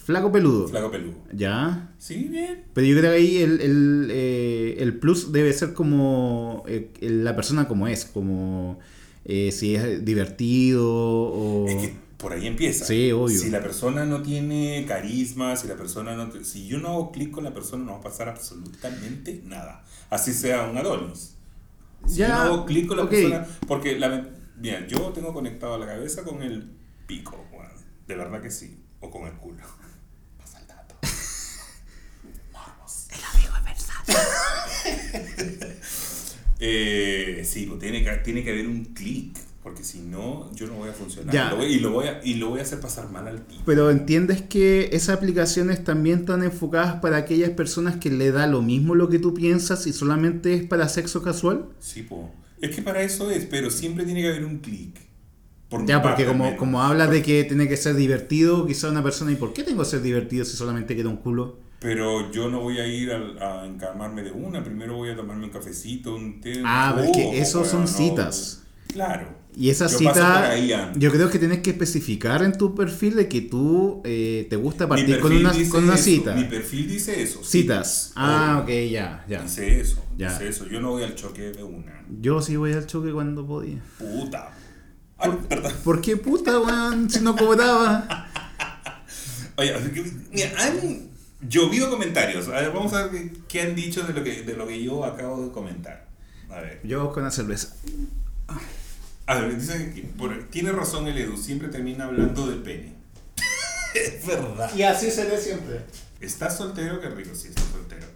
[0.07, 0.67] Flaco peludo.
[0.69, 1.15] Flaco peludo.
[1.33, 1.93] Ya.
[1.97, 2.63] Sí, bien.
[2.73, 7.35] Pero yo creo que ahí el, el, eh, el plus debe ser como eh, la
[7.35, 8.79] persona como es, como
[9.25, 11.67] eh, si es divertido o...
[11.67, 12.85] Es que por ahí empieza.
[12.85, 13.37] Sí, obvio.
[13.37, 16.29] Si la persona no tiene carisma, si la persona no...
[16.29, 19.83] te- Si yo no hago clic con la persona, no va a pasar absolutamente nada.
[20.09, 21.35] Así sea un Adonis.
[22.07, 23.45] Si Ya, yo no hago clic con la persona...
[23.67, 26.71] Porque, la, mira, yo tengo conectado la cabeza con el
[27.05, 27.43] pico.
[28.07, 28.79] De verdad que sí.
[29.01, 29.63] O con el culo.
[30.39, 30.95] Pasa el dato.
[32.53, 33.07] Morbos.
[36.59, 40.73] Eh, sí, pues tiene que, tiene que haber un clic, porque si no, yo no
[40.73, 41.33] voy a funcionar.
[41.33, 41.51] Ya.
[41.51, 43.61] Lo voy- y, lo voy a, y lo voy a hacer pasar mal al tipo.
[43.65, 48.63] Pero entiendes que esas aplicaciones también están enfocadas para aquellas personas que le da lo
[48.63, 51.67] mismo lo que tú piensas y solamente es para sexo casual.
[51.79, 52.33] Sí, po.
[52.59, 54.99] Es que para eso es, pero siempre tiene que haber un clic.
[55.69, 59.31] Por Ya, porque como, como hablas de que tiene que ser divertido, quizá una persona,
[59.31, 61.59] ¿y por qué tengo que ser divertido si solamente quiero un culo?
[61.79, 64.63] Pero yo no voy a ir al- a, encamarme de una.
[64.63, 66.59] Primero voy a tomarme un cafecito, un té.
[66.59, 67.87] un Ah, pero es que jugo, esos son no.
[67.87, 68.63] citas.
[68.87, 69.37] Claro.
[69.55, 70.55] Y esa Yo cita,
[70.95, 74.87] yo creo que tienes que especificar en tu perfil de que tú eh, te gusta
[74.87, 76.35] partir con una, con una eso, cita.
[76.35, 77.43] Mi perfil dice eso.
[77.43, 78.11] Citas.
[78.15, 79.41] Ah, ok, ya, ya.
[79.41, 80.03] Dice eso.
[80.15, 80.31] Ya.
[80.31, 80.67] Dice eso.
[80.67, 82.03] Yo no voy al choque de una.
[82.21, 83.79] Yo sí voy al choque cuando podía.
[83.97, 84.51] Puta.
[85.17, 85.73] Ay, perdón.
[85.83, 87.09] ¿Por qué puta, weón?
[87.09, 88.27] Si no cobraba.
[89.57, 91.06] Oye, así que, mira, han
[91.41, 92.47] llovido comentarios.
[92.47, 95.05] A ver, vamos a ver qué, han dicho de lo, que, de lo que yo
[95.05, 96.07] acabo de comentar.
[96.49, 96.79] A ver.
[96.83, 97.75] Yo con la cerveza.
[99.25, 102.93] A ver, dicen que por- tiene razón el Edu, siempre termina hablando del pene.
[103.93, 104.73] es verdad.
[104.75, 105.81] Y así se ve siempre.
[106.21, 106.99] ¿Estás soltero?
[107.01, 108.07] Qué rico, sí, estás soltero.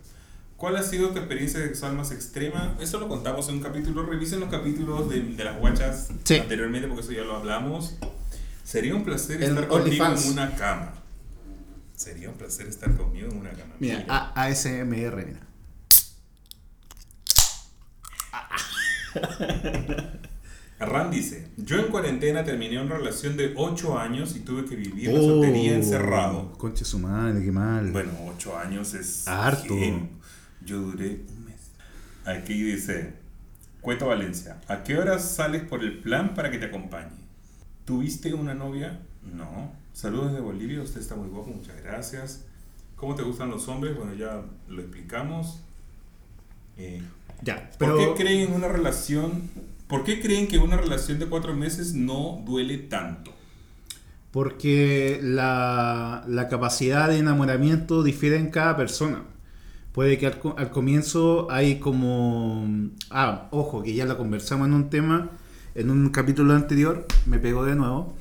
[0.58, 2.78] ¿Cuál ha sido tu experiencia sexual más extrema?
[2.80, 4.04] Eso lo contamos en un capítulo.
[4.06, 6.38] Revisen los capítulos de, de las guachas Sí.
[6.38, 7.96] anteriormente, porque eso ya lo hablamos.
[8.64, 10.26] Sería un placer En estar contigo OnlyFans.
[10.28, 10.94] en una cama.
[12.02, 13.76] Sería un placer estar conmigo en una cama.
[13.80, 14.86] Mira, A- ASMR,
[15.24, 15.39] mira.
[20.80, 25.10] Ram dice, yo en cuarentena terminé una relación de 8 años y tuve que vivir
[25.14, 26.52] la soltería encerrado.
[26.54, 27.91] Oh, Conche su madre, qué mal.
[27.91, 29.28] Bueno, 8 años es...
[29.28, 29.76] Harto.
[29.76, 30.10] bien.
[30.66, 31.70] Yo duré un mes.
[32.26, 33.14] Aquí dice,
[33.80, 37.12] Cueto Valencia, ¿a qué horas sales por el plan para que te acompañe?
[37.86, 39.02] ¿Tuviste una novia?
[39.22, 39.80] No.
[39.94, 42.46] Saludos de Bolivia, usted está muy guapo, muchas gracias.
[42.96, 43.96] ¿Cómo te gustan los hombres?
[43.96, 45.60] Bueno, ya lo explicamos.
[46.78, 47.02] Eh,
[47.42, 47.98] ya, ¿Por pero.
[48.16, 49.50] qué creen en una relación?
[49.88, 53.32] ¿Por qué creen que una relación de cuatro meses no duele tanto?
[54.32, 59.24] Porque la, la capacidad de enamoramiento difiere en cada persona.
[59.92, 62.66] Puede que al, al comienzo hay como...
[63.10, 65.30] Ah, ojo, que ya lo conversamos en un tema,
[65.76, 68.16] en un capítulo anterior, me pegó de nuevo,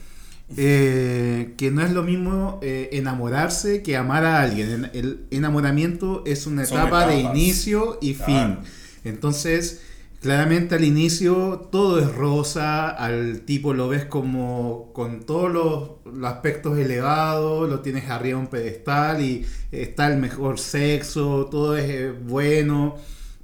[0.57, 4.71] eh, que no es lo mismo eh, enamorarse que amar a alguien.
[4.71, 8.57] En- El enamoramiento es una etapa de inicio y Claro.
[8.63, 8.71] fin.
[9.05, 9.81] Entonces,
[10.21, 16.31] claramente al inicio todo es rosa, al tipo lo ves como con todos los, los
[16.31, 21.85] aspectos elevados, lo tienes arriba de un pedestal y está el mejor sexo, todo es
[21.89, 22.97] eh, bueno,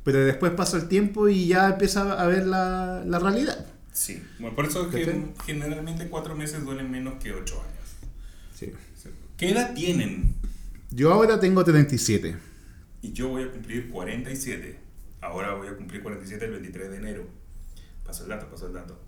[0.04, 3.64] pero después pasa el tiempo y ya empieza a ver la, la realidad.
[3.96, 4.22] Sí.
[4.38, 8.10] Bueno, por eso es que generalmente cuatro meses duelen menos que ocho años.
[8.54, 8.70] Sí.
[9.38, 10.34] ¿Qué edad tienen?
[10.90, 12.36] Yo ahora tengo 37.
[13.00, 14.78] Y yo voy a cumplir 47.
[15.22, 17.26] Ahora voy a cumplir 47 el 23 de enero.
[18.04, 19.00] Paso el dato, paso el dato.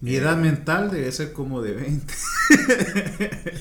[0.00, 2.14] Mi edad mental debe ser como de 20.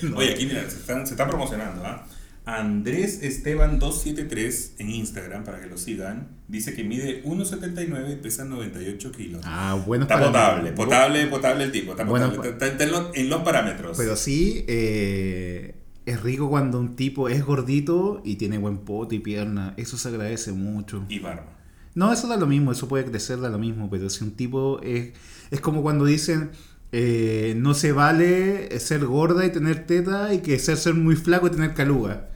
[0.03, 0.15] No.
[0.17, 2.07] Oye, aquí mira, se están, se están promocionando, ¿ah?
[2.45, 8.45] Andrés Esteban 273 en Instagram, para que lo sigan, dice que mide 1,79 y pesa
[8.45, 9.41] 98 kilos.
[9.45, 10.03] Ah, bueno.
[10.05, 13.43] está potable, potable, potable el tipo, está Bueno, potable, está, está en, los, en los
[13.43, 13.95] parámetros.
[13.97, 15.75] Pero sí, eh,
[16.05, 19.75] es rico cuando un tipo es gordito y tiene buen poto y pierna.
[19.77, 21.05] Eso se agradece mucho.
[21.09, 21.57] Y barba.
[21.93, 23.89] No, eso da lo mismo, eso puede crecer, da lo mismo.
[23.89, 25.11] Pero si un tipo es.
[25.51, 26.49] Es como cuando dicen.
[26.93, 31.47] eh, no se vale ser gorda y tener teta y que ser, ser muy flaco
[31.47, 32.29] y tener caluga.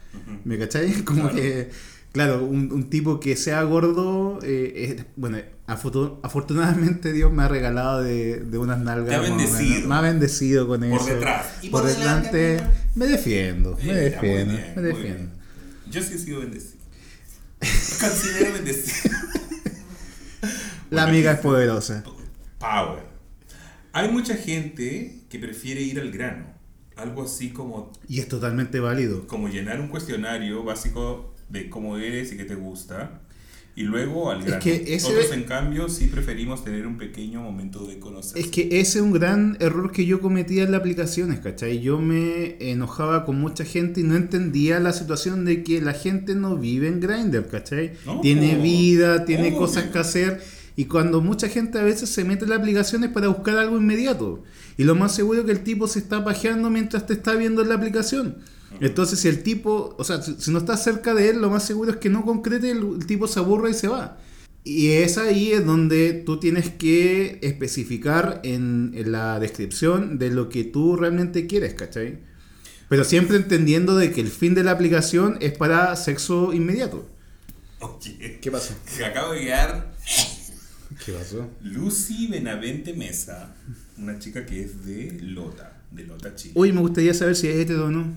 [0.43, 0.91] ¿Me cachai?
[1.03, 1.35] Como Claro.
[1.35, 1.69] que,
[2.11, 7.47] claro, un, un tipo que sea gordo, eh, es- bueno, afortu- afortunadamente Dios me ha
[7.47, 9.09] regalado de, de unas nalgas.
[9.09, 9.87] Te ha bendecido.
[9.87, 11.05] Me ha bendecido con Por eso.
[11.05, 11.45] detrás.
[11.61, 12.37] Y por por delante.
[12.37, 15.31] delante, me defiendo, me Eh, defiendo, bien, me defiendo.
[15.89, 16.75] Yo sí he sido bendecido.
[17.99, 19.15] Considero bendecido.
[20.91, 22.03] La Bueno, amiga es poderosa.
[22.59, 23.03] Power.
[23.93, 26.45] Hay mucha gente que prefiere ir al grano.
[26.97, 29.27] Algo así como, Y es totalmente válido.
[29.27, 33.21] como llenar un cuestionario básico de cómo eres y qué te gusta.
[33.77, 34.63] Y luego al Es grano.
[34.63, 38.37] que ese- Otros, en cambio, sí preferimos tener un pequeño momento de conocer.
[38.41, 41.81] Es que ese es un gran error que yo cometía en las aplicaciones, ¿cachai?
[41.81, 46.35] Yo me enojaba con mucha gente y no entendía la situación de que la gente
[46.35, 47.91] no vive en Grindr, ¿cachai?
[48.05, 49.57] No, tiene vida, tiene Obvio.
[49.59, 50.41] cosas que hacer
[50.75, 54.43] y cuando mucha gente a veces se mete en las aplicaciones para buscar algo inmediato.
[54.77, 57.61] Y lo más seguro es que el tipo se está pajeando mientras te está viendo
[57.61, 58.37] en la aplicación.
[58.81, 61.91] Entonces, si el tipo, o sea, si no estás cerca de él, lo más seguro
[61.91, 64.17] es que no concrete, el, el tipo se aburre y se va.
[64.65, 70.49] Y es ahí es donde tú tienes que especificar en, en la descripción de lo
[70.49, 72.19] que tú realmente quieres, ¿cachai?
[72.89, 77.07] Pero siempre entendiendo de que el fin de la aplicación es para sexo inmediato.
[77.79, 78.73] Oye, ¿Qué pasó?
[79.05, 79.93] acabo de llegar
[81.05, 81.49] ¿Qué pasó?
[81.61, 83.55] Lucy Benavente Mesa,
[83.97, 86.53] una chica que es de Lota, de Lota, Chile.
[86.55, 88.07] Uy, me gustaría saber si es hetero o no.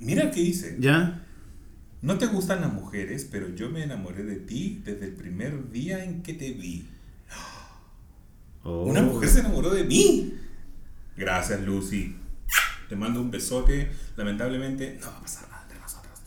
[0.00, 0.76] Mira qué dice.
[0.80, 1.20] ¿Ya?
[2.02, 6.04] No te gustan las mujeres, pero yo me enamoré de ti desde el primer día
[6.04, 6.86] en que te vi.
[8.64, 8.84] Oh.
[8.86, 10.34] Una mujer se enamoró de mí.
[11.16, 12.16] Gracias, Lucy.
[12.88, 13.90] Te mando un besote.
[14.16, 16.18] Lamentablemente no va a pasar nada entre nosotros.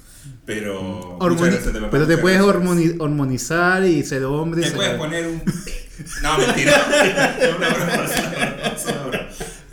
[0.46, 1.18] Pero.
[1.20, 4.62] Hormoni- gracias, pero te puedes hormonizar y ser hombre.
[4.62, 5.42] Te ser- puedes poner un.
[6.22, 6.74] No, mentira.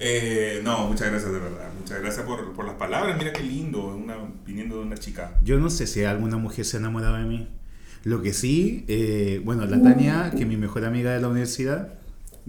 [0.06, 1.70] Eh, no, muchas gracias de verdad.
[1.80, 3.16] Muchas gracias por, por las palabras.
[3.16, 5.38] Mira qué lindo, una, viniendo de una chica.
[5.42, 7.48] Yo no sé si alguna mujer se ha enamorado de mí.
[8.02, 11.94] Lo que sí, eh, bueno, la Tania, que es mi mejor amiga de la universidad,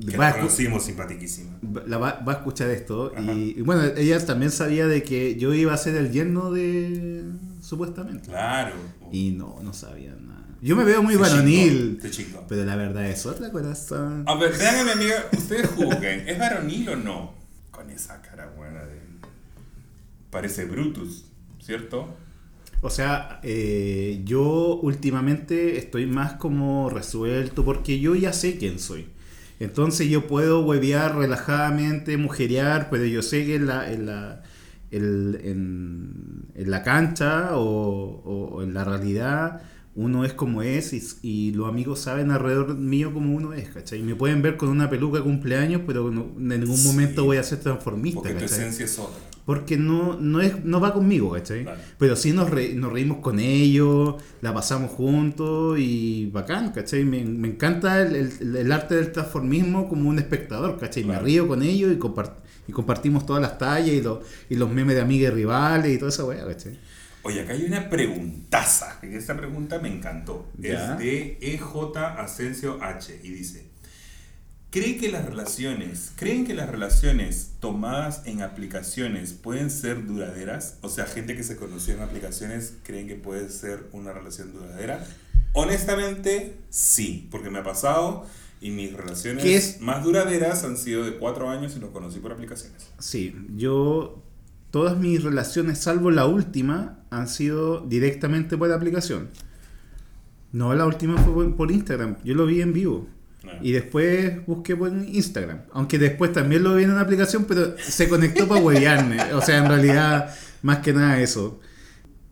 [0.05, 1.51] Que va conocimos simpaticísima.
[1.85, 3.13] la va, va a escuchar esto.
[3.17, 7.23] Y, y bueno, ella también sabía de que yo iba a ser el yerno de.
[7.61, 8.27] supuestamente.
[8.27, 8.75] Claro.
[9.13, 10.34] Y no, no sabía nada.
[10.61, 11.99] Yo me veo muy varonil.
[12.47, 14.23] Pero la verdad es otra corazón.
[14.27, 17.33] A ver, vean amiga, ustedes juzguen, ¿es varonil o no?
[17.71, 18.99] Con esa cara buena de...
[20.31, 21.25] Parece Brutus,
[21.61, 22.15] ¿cierto?
[22.81, 29.07] O sea, eh, yo últimamente estoy más como resuelto porque yo ya sé quién soy.
[29.59, 34.43] Entonces yo puedo huevear relajadamente, mujerear, pero yo sé que en la, en la,
[34.91, 39.61] el- en, en la cancha o, o- o en la realidad
[39.95, 44.01] uno es como es y, y los amigos saben alrededor mío como uno es, ¿cachai?
[44.03, 46.87] Me pueden ver con una peluca de cumpleaños, pero no- en ningún Sí.
[46.87, 48.59] momento voy a ser transformista, Porque tu ¿cachai?
[48.59, 49.15] esencia es otra.
[49.45, 51.65] Porque no, no, es, no va conmigo, ¿cachai?
[51.99, 57.05] Pero sí nos, re- nos reímos con ellos, la pasamos juntos y bacán, ¿cachai?
[57.05, 61.03] Me, me encanta el, el- el arte del transformismo como un espectador, ¿cachai?
[61.03, 61.21] Claro.
[61.21, 62.33] Me río con ellos y, compart-
[62.67, 64.19] y compartimos todas las tallas y, los
[64.49, 66.77] y los memes de amigas y rivales y toda esa weá, ¿cachai?
[67.25, 68.99] Oye, acá hay una preguntaza.
[69.01, 70.47] Esta pregunta me encantó.
[70.59, 70.93] Ya.
[70.93, 73.19] Es de EJ Asensio H.
[73.23, 73.65] Y dice:
[74.69, 80.77] ¿Cree que las relaciones, ¿Creen que las relaciones tomadas en aplicaciones pueden ser duraderas?
[80.81, 85.03] O sea, gente que se conoció en aplicaciones, ¿creen que puede ser una relación duradera?
[85.53, 88.27] Honestamente, sí, porque me ha pasado
[88.61, 89.81] y mis relaciones ¿Qué es?
[89.81, 92.85] más duraderas han sido de cuatro años y los conocí por aplicaciones.
[92.99, 94.21] Sí, yo.
[94.71, 99.29] Todas mis relaciones, salvo la última, han sido directamente por aplicación.
[100.51, 102.17] No, la última fue por- por Instagram.
[102.23, 103.07] Yo lo vi en vivo.
[103.45, 103.59] Ah.
[103.61, 105.61] Y después busqué por Instagram.
[105.73, 109.21] Aunque después también lo vi en una aplicación, pero se conectó para huevearme.
[109.33, 111.59] O sea, en realidad, más que nada eso.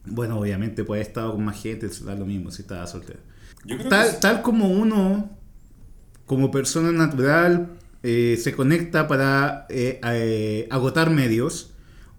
[0.05, 3.19] Bueno, obviamente, pues he estado con más gente, da lo mismo si estaba soltero.
[3.65, 4.17] Yo creo que Tal, sí.
[4.21, 5.29] tal como uno,
[6.25, 7.69] como persona natural,
[8.03, 11.72] eh, se conecta para eh, eh, agotar medios,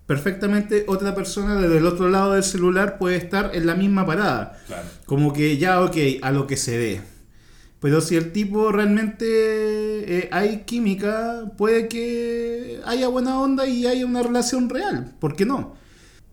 [0.07, 4.59] perfectamente otra persona desde el otro lado del celular puede estar en la misma parada.
[4.67, 4.89] Claro.
[5.07, 7.01] Como que ya, ok, a lo que se dé.
[7.81, 14.07] Pero si el tipo realmente eh, hay química, puede que haya buena onda y haya
[14.07, 15.15] una relación real.
[15.21, 15.77] ¿Por qué no?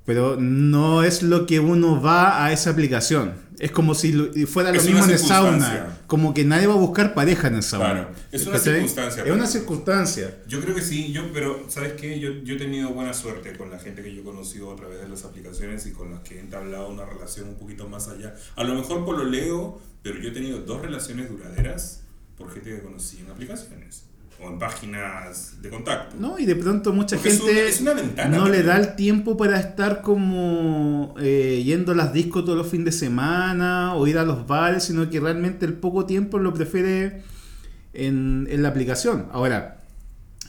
[0.06, 3.34] Pero no es lo que uno va a esa aplicación.
[3.60, 4.12] Es como si
[4.48, 6.00] fuera lo Es mismo en el sauna.
[6.08, 7.92] Como que nadie va a buscar pareja en el sauna.
[7.92, 8.74] Claro, es una ¿Cachai?
[8.74, 10.38] circunstancia, Es una circunstancia.
[10.48, 12.20] Yo creo que sí, yo, pero ¿sabes qué?
[12.20, 15.00] Yo, yo he tenido buena suerte con la gente que yo he conocido a través
[15.02, 18.34] de las aplicaciones y con las que he entablado una relación un poquito más allá.
[18.56, 22.02] A lo mejor por lo leo, pero yo he tenido dos relaciones duraderas
[22.38, 24.06] por gente que conocí en aplicaciones.
[24.44, 26.16] O en páginas de contacto.
[26.20, 28.78] No, y de pronto mucha Porque es gente una- es una ventana no le da
[28.78, 33.94] el tiempo para estar como eh, yendo a las discos todos los fines de semana
[33.96, 37.22] o ir a los bares, sino que realmente el poco tiempo lo prefiere
[37.94, 39.28] en, en la aplicación.
[39.32, 39.82] Ahora,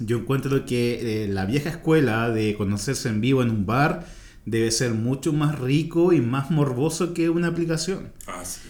[0.01, 4.07] yo encuentro que eh, la vieja escuela de conocerse en vivo en un bar
[4.47, 8.12] debe ser mucho más rico y más morboso que una aplicación.
[8.26, 8.61] Ah, sí.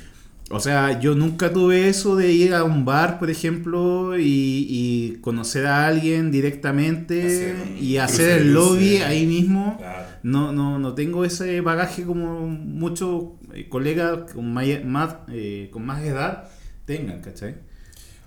[0.55, 5.16] O sea, yo nunca tuve eso de ir a un bar, por ejemplo, y, y
[5.22, 9.78] conocer a alguien directamente Hacer y hacer el lobby ahí mismo.
[9.78, 10.09] Claro.
[10.22, 15.86] No, no, no tengo ese bagaje como muchos eh, colegas con más, más, eh, con
[15.86, 16.50] más edad
[16.84, 17.55] tengan, ¿cachai?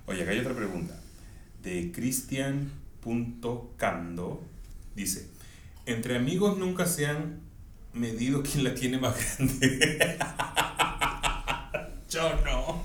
[0.06, 1.00] Oye, acá hay otra pregunta.
[1.62, 4.42] De Cristian.cando.
[4.96, 5.28] Dice,
[5.86, 7.38] entre amigos nunca se han
[7.92, 10.18] medido quién la tiene más grande.
[12.08, 12.82] Yo no.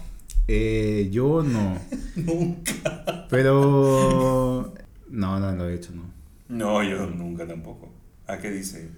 [0.47, 1.77] Eh, yo no.
[2.15, 3.27] Nunca.
[3.29, 4.73] Pero...
[5.09, 6.03] No, no lo he hecho, no.
[6.49, 7.89] No, yo nunca tampoco.
[8.27, 8.89] ¿A qué dice?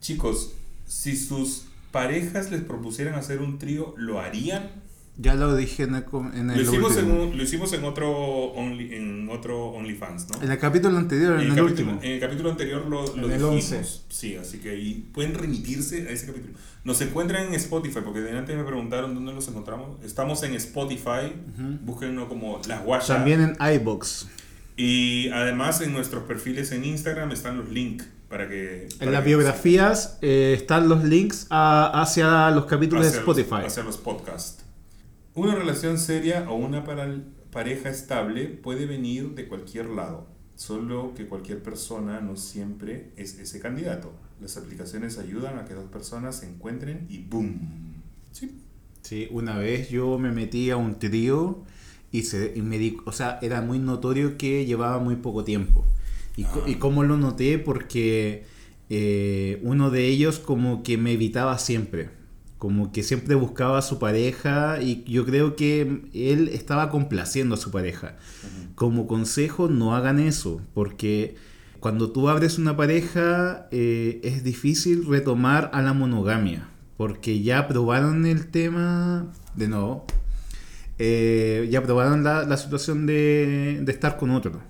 [0.00, 0.54] Chicos,
[0.86, 4.70] si sus parejas les propusieran hacer un trío, ¿lo harían?
[5.16, 6.04] Ya lo dije en el,
[6.34, 7.22] en Lo el hicimos, en, último.
[7.22, 10.42] un- lo hicimos en otro Only, en otro OnlyFans, ¿no?
[10.42, 12.00] En el capítulo anterior, en el, capítulo, último.
[12.02, 13.72] en el capítulo anterior lo, lo En el dijimos.
[13.72, 13.84] 11.
[14.08, 16.54] Sí, así que ahí pueden remitirse a ese capítulo.
[16.82, 20.02] Nos encuentran en Spotify, porque de antes me preguntaron dónde nos encontramos.
[20.04, 21.32] Estamos en Spotify,
[21.82, 23.06] búsquenlo como Las Guachas.
[23.06, 24.26] También en iBox.
[24.76, 28.88] Y además en nuestros perfiles en Instagram están los links para que...
[28.98, 33.64] para En las biografías eh, están los links a- hacia los capítulos de los- Spotify.
[33.66, 34.63] hacia los podcasts.
[35.34, 41.62] Una relación seria o una pareja estable puede venir de cualquier lado, solo que cualquier
[41.62, 44.12] persona no siempre es ese candidato.
[44.40, 47.58] Las aplicaciones ayudan a que dos personas se encuentren y ¡boom!
[48.32, 48.60] Sí.
[49.02, 51.64] Sí, una vez yo me metí a un trío
[52.12, 55.84] y, se, y me di, o sea, era muy notorio que llevaba muy poco tiempo.
[56.36, 56.62] ¿Y, Ah.
[56.66, 57.58] y cómo lo noté?
[57.58, 58.44] Porque
[58.88, 62.10] eh, uno de ellos como que me evitaba siempre.
[62.64, 67.58] Como que siempre buscaba a su pareja y yo creo que él estaba complaciendo a
[67.58, 68.16] su pareja.
[68.74, 71.34] Como consejo, no hagan eso, porque
[71.78, 78.24] cuando tú abres una pareja eh, es difícil retomar a la monogamia, porque ya probaron
[78.24, 80.06] el tema de nuevo,
[80.98, 84.62] eh, ya probaron la, la situación de, de estar con otro.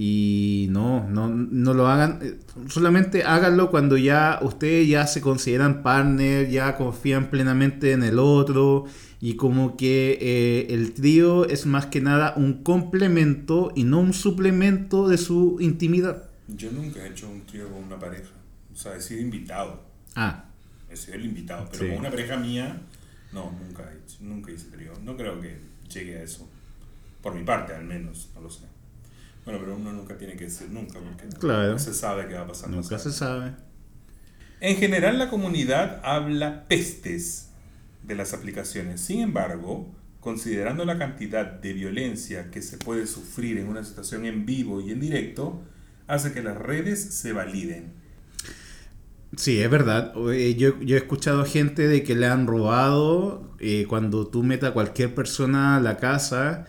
[0.00, 2.38] Y no, no, no lo hagan, eh,
[2.68, 8.84] solamente háganlo cuando ya ustedes ya se consideran partner, ya confían plenamente en el otro
[9.20, 14.12] y como que eh, el trío es más que nada un complemento y no un
[14.12, 16.30] suplemento de su intimidad.
[16.46, 18.30] Yo nunca he hecho un trío con una pareja.
[18.72, 19.82] O sea, he sido invitado.
[20.14, 20.44] Ah,
[20.88, 21.68] He sido el invitado.
[21.72, 21.90] Pero Sí.
[21.90, 22.80] con una pareja mía,
[23.32, 24.92] no, nunca he hecho, nunca hice trío.
[25.04, 25.58] No creo que
[25.92, 26.48] llegue a eso.
[27.20, 28.67] Por mi parte, al menos, no lo sé.
[29.48, 31.72] Bueno, pero uno nunca tiene que decir nunca, porque no- Claro.
[31.72, 32.68] no se sabe qué va a pasar.
[32.68, 33.52] nunca se sabe.
[34.60, 37.48] En general, la comunidad habla pestes
[38.02, 39.00] de las aplicaciones.
[39.00, 39.90] Sin embargo,
[40.20, 44.90] considerando la cantidad de violencia que se puede sufrir en una situación en vivo y
[44.90, 45.62] en directo,
[46.08, 47.94] hace que las redes se validen.
[49.34, 50.12] Sí, es verdad.
[50.58, 54.72] Yo, yo he escuchado gente de que le han robado eh, cuando tú metas a
[54.74, 56.66] cualquier persona a la casa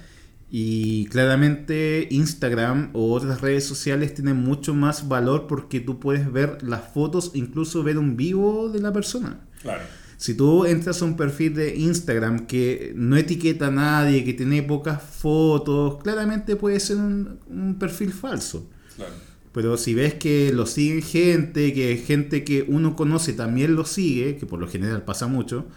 [0.51, 6.57] y claramente Instagram o otras redes sociales tienen mucho más valor porque tú puedes ver
[6.63, 9.41] las fotos, incluso ver un vivo de la persona.
[9.61, 9.83] Claro.
[10.17, 14.63] Si tú entras a un perfil de Instagram que no etiqueta a nadie, que tiene
[14.63, 18.67] pocas fotos, claramente puede ser un, un perfil falso.
[18.97, 19.13] Claro.
[19.53, 24.35] Pero si ves que lo sigue gente, que gente que uno conoce también lo sigue,
[24.35, 25.67] que por lo general pasa mucho,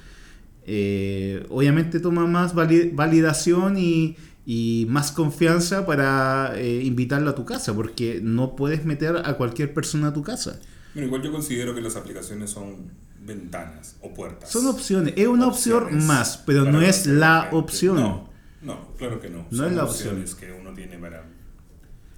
[0.66, 7.44] eh, obviamente toma más vali- validación y, y más confianza para eh, invitarlo a tu
[7.44, 10.58] casa, porque no puedes meter a cualquier persona a tu casa.
[10.94, 12.90] Bueno, igual yo considero que las aplicaciones son
[13.24, 14.50] ventanas o puertas.
[14.50, 17.96] Son opciones, es una opción más, pero no es la opción.
[17.96, 18.28] No,
[18.62, 19.46] no, claro que no.
[19.50, 21.24] No Son es la opciones que uno tiene para...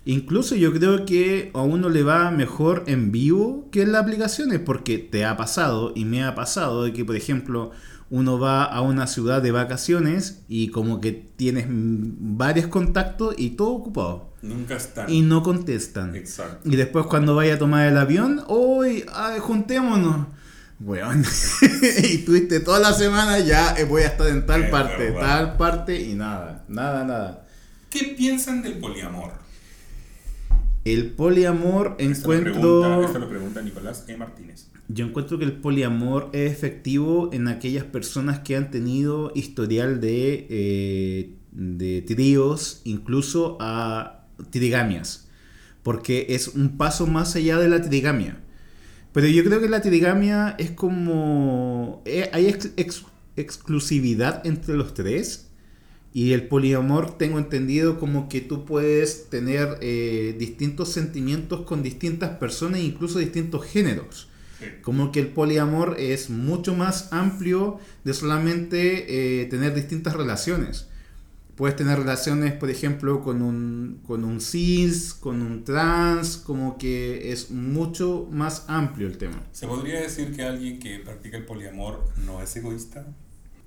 [0.06, 4.60] Incluso yo creo que a uno le va mejor en vivo que en las aplicaciones,
[4.60, 7.70] porque te ha pasado y me ha pasado de que, por ejemplo,
[8.10, 13.70] uno va a una ciudad de vacaciones y como que tienes varios contactos y todo
[13.70, 14.32] ocupado.
[14.42, 15.10] Nunca están.
[15.10, 16.14] Y no contestan.
[16.14, 16.68] Exacto.
[16.68, 20.26] Y después cuando vaya a tomar el avión, hoy ay, juntémonos.
[20.80, 21.24] Weón.
[22.02, 25.20] y tuviste toda la semana ya eh, voy a estar en tal Es parte, verdad.
[25.20, 27.46] tal parte y nada, nada, nada.
[27.90, 29.32] ¿Qué piensan del poliamor?
[30.84, 32.52] El poliamor Esto lo encuentro...
[32.82, 34.16] pregunta- esto lo pregunta Nicolás E.
[34.16, 34.66] Martínez.
[34.88, 40.46] Yo encuentro que el poliamor es efectivo en aquellas personas que han tenido historial de,
[40.50, 45.28] eh, de tríos, incluso a trigamias,
[45.82, 48.40] porque es un paso más allá de la trigamia.
[49.12, 52.02] Pero yo creo que la trigamia es como...
[52.04, 53.06] eh, hay ex- ex-
[53.36, 55.50] exclusividad entre los tres.
[56.12, 62.30] Y el poliamor tengo entendido como que tú puedes tener eh, distintos sentimientos con distintas
[62.38, 64.28] personas incluso distintos géneros.
[64.82, 70.86] Como que el poliamor es mucho más amplio de solamente eh, tener distintas relaciones.
[71.56, 77.30] Puedes tener relaciones, por ejemplo, con un, con un cis, con un trans, como que
[77.32, 79.40] es mucho más amplio el tema.
[79.52, 83.06] ¿Se podría decir que alguien que practica el poliamor no es egoísta?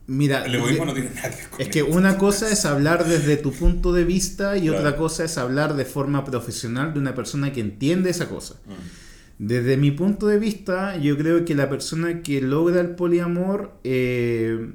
[0.05, 1.91] Mira, El egoísmo no tiene nada que ver con es que esto.
[1.93, 4.77] una cosa es hablar desde tu punto de vista y Claro.
[4.79, 8.55] otra cosa es hablar de forma profesional de una persona que entiende esa cosa.
[8.65, 9.06] Mm.
[9.39, 14.71] Desde mi punto de vista, yo creo que la persona que logra el poliamor eh,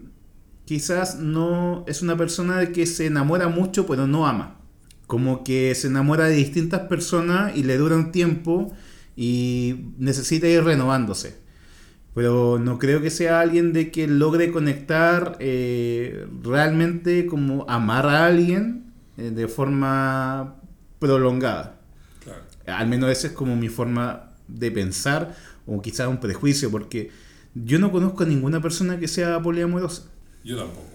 [0.65, 4.61] quizás no es una persona que se enamora mucho pero no ama.
[5.09, 8.73] Como que se enamora de distintas personas y le dura un tiempo
[9.17, 11.37] y necesita ir renovándose.
[12.15, 18.27] Pero no creo que sea alguien de que logre conectar eh, realmente como amar a
[18.27, 20.57] alguien eh, de forma
[21.01, 21.81] prolongada.
[22.23, 22.43] Claro.
[22.67, 25.37] Al menos esa es como mi forma de pensar
[25.67, 27.11] o quizás un prejuicio, porque
[27.55, 30.05] yo no conozco a ninguna persona que sea poliamorosa.
[30.45, 30.89] Yo tampoco.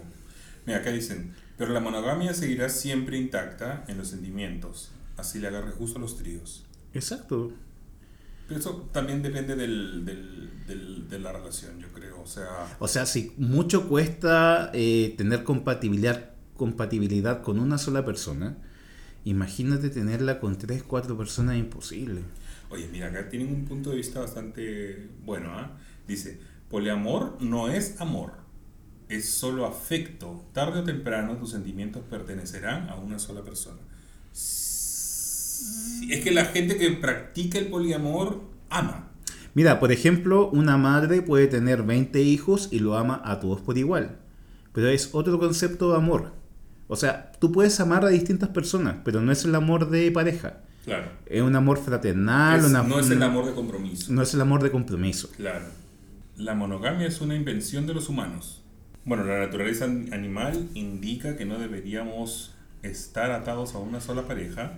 [0.66, 4.92] Mira, acá dicen, pero la monogamia seguirá siempre intacta en los sentimientos.
[5.16, 6.66] Así le agarre justo a los tríos.
[6.94, 7.52] Exacto.
[8.48, 12.22] Pero eso también depende del, del- del- de la relación, yo creo.
[12.22, 12.48] O sea,
[12.80, 18.58] O sea, si mucho cuesta eh, tener compatibilidad, compatibilidad con una sola persona,
[19.26, 22.22] imagínate tenerla con tres, cuatro personas, es imposible.
[22.70, 25.52] Oye, mira, acá tienen un punto de vista bastante bueno.
[25.52, 25.78] ¿ah?
[26.08, 26.40] Dice,
[26.70, 28.34] poliamor no es amor,
[29.10, 30.46] es solo afecto.
[30.54, 33.80] Tarde o temprano tus sentimientos pertenecerán a una sola persona.
[36.10, 39.12] Es que la gente que practica el poliamor ama.
[39.54, 43.78] Mira, por ejemplo, una madre puede tener 20 hijos y lo ama a todos por
[43.78, 44.20] igual.
[44.72, 46.34] Pero es otro concepto de amor.
[46.88, 50.62] O sea, tú puedes amar a distintas personas, pero no es el amor de pareja.
[50.88, 51.08] Claro.
[51.26, 52.60] Es un amor fraternal.
[52.60, 54.12] Es- una- no es el amor de compromiso.
[54.14, 55.30] No es el amor de compromiso.
[55.36, 55.66] Claro.
[56.38, 58.64] La monogamia es una invención de los humanos.
[59.04, 64.78] Bueno, la naturaleza an- animal indica que no deberíamos estar atados a una sola pareja.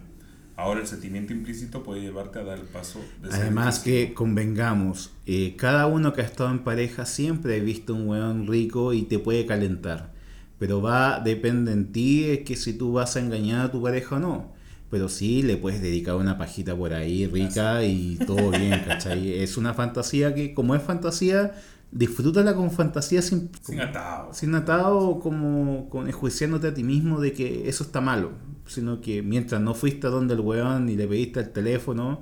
[0.55, 5.55] Ahora el sentimiento implícito puede llevarte a dar el paso de Además que convengamos, eh,
[5.57, 9.19] cada uno que ha estado en pareja siempre ha visto un weón rico y te
[9.19, 10.11] puede calentar.
[10.57, 14.15] Pero va, depende en ti, es que si tú vas a engañar a tu pareja
[14.17, 14.58] o no.
[14.89, 19.33] Pero sí, le puedes dedicar una pajita por ahí rica y todo bien, ¿cachai?
[19.43, 21.53] Es una fantasía que, como es fantasía,
[21.91, 24.37] disfrútala con fantasía sin, Sin atados.
[24.37, 28.31] sin atado como con enjuiciándote a ti mismo de que eso está malo,
[28.65, 32.21] sino que mientras no fuiste a donde el weón y le pediste el teléfono,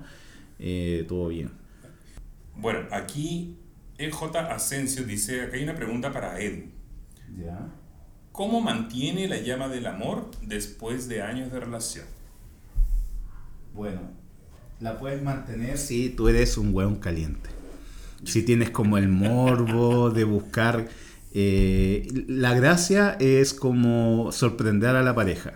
[0.60, 1.52] eh, todo bien.
[2.56, 3.58] Bueno, aquí
[3.98, 6.64] EJ Asensio dice, acá hay una pregunta para Edu.
[7.38, 7.70] Ya.
[8.32, 12.06] ¿Cómo mantiene la llama del amor después de años de relación?
[13.74, 14.02] Bueno,
[14.80, 17.50] la puedes mantener si tú eres un weón caliente.
[18.24, 20.88] Si tienes como el morbo de buscar...
[21.34, 25.54] eh, la gracia es como sorprender a la pareja.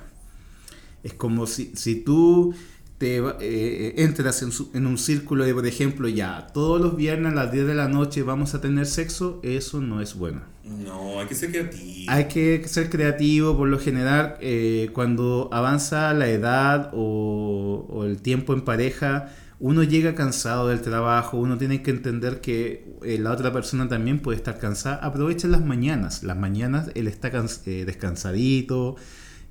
[1.03, 2.53] Es como si, si tú
[3.02, 6.95] te va- eh, entras en, su- en un círculo de, por ejemplo, ya, todos los
[6.95, 10.41] viernes a las 10 de la noche vamos a tener sexo, eso no es bueno.
[10.64, 12.12] No, hay que ser creativo.
[12.12, 18.22] Hay que ser creativo, por lo general, eh, cuando avanza la edad o, o el
[18.22, 19.30] tiempo en pareja,
[19.60, 24.20] uno llega cansado del trabajo, uno tiene que entender que eh, la otra persona también
[24.20, 24.97] puede estar cansada.
[24.97, 27.30] Aprovecha las mañanas, las mañanas él está
[27.66, 28.95] eh, descansadito,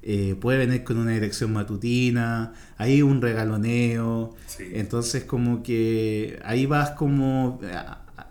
[0.03, 4.65] eh, puede venir con una dirección matutina, hay un regaloneo, Sí.
[4.75, 7.61] entonces como que ahí vas como...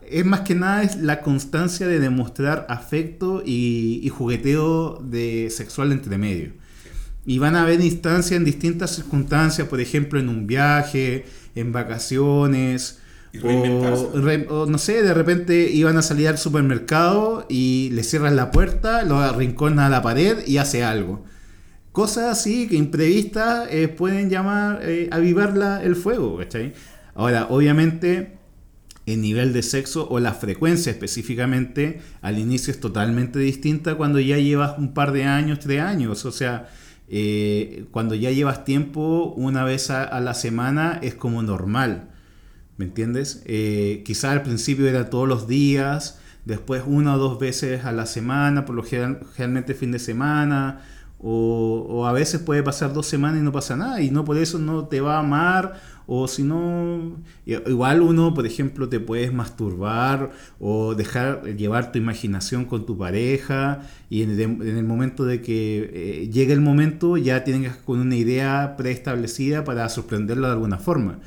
[0.10, 5.92] Es más que nada es la constancia de demostrar afecto y, y jugueteo de sexual
[5.92, 6.54] entre medio.
[7.28, 13.00] Y van a haber instancias en distintas circunstancias, por ejemplo en un viaje, en vacaciones,
[13.38, 14.08] o, reinventarse.
[14.16, 18.50] re- o no sé, de repente iban a salir al supermercado y le cierran la
[18.50, 21.24] puerta, lo arrincona a la pared y hace algo.
[22.00, 26.72] Cosas así que imprevistas eh, pueden llamar, eh, avivar la- el fuego, ¿cachai?
[27.14, 28.38] Ahora, obviamente,
[29.06, 34.38] el nivel de sexo o la frecuencia específicamente al inicio es totalmente distinta cuando ya
[34.38, 36.24] llevas un par de años, tres años.
[36.24, 36.70] O sea,
[37.10, 42.12] eh, cuando ya llevas tiempo, una vez a, la semana es como normal.
[42.78, 43.44] ¿Me entiendes?
[43.46, 48.06] Eh, quizá al principio era todos los días, después una o dos veces a la
[48.06, 50.82] semana, por lo general, generalmente fin de semana,
[51.20, 54.38] o, o a veces puede pasar dos semanas y no pasa nada y no por
[54.38, 55.80] eso no te va a amar
[56.12, 62.66] o si no, igual uno, por ejemplo, te puedes masturbar o dejar llevar tu imaginación
[62.66, 67.76] con tu pareja y en el, momento de que eh, llegue el momento ya tienes
[67.76, 71.20] con una idea preestablecida para sorprenderlo de alguna forma.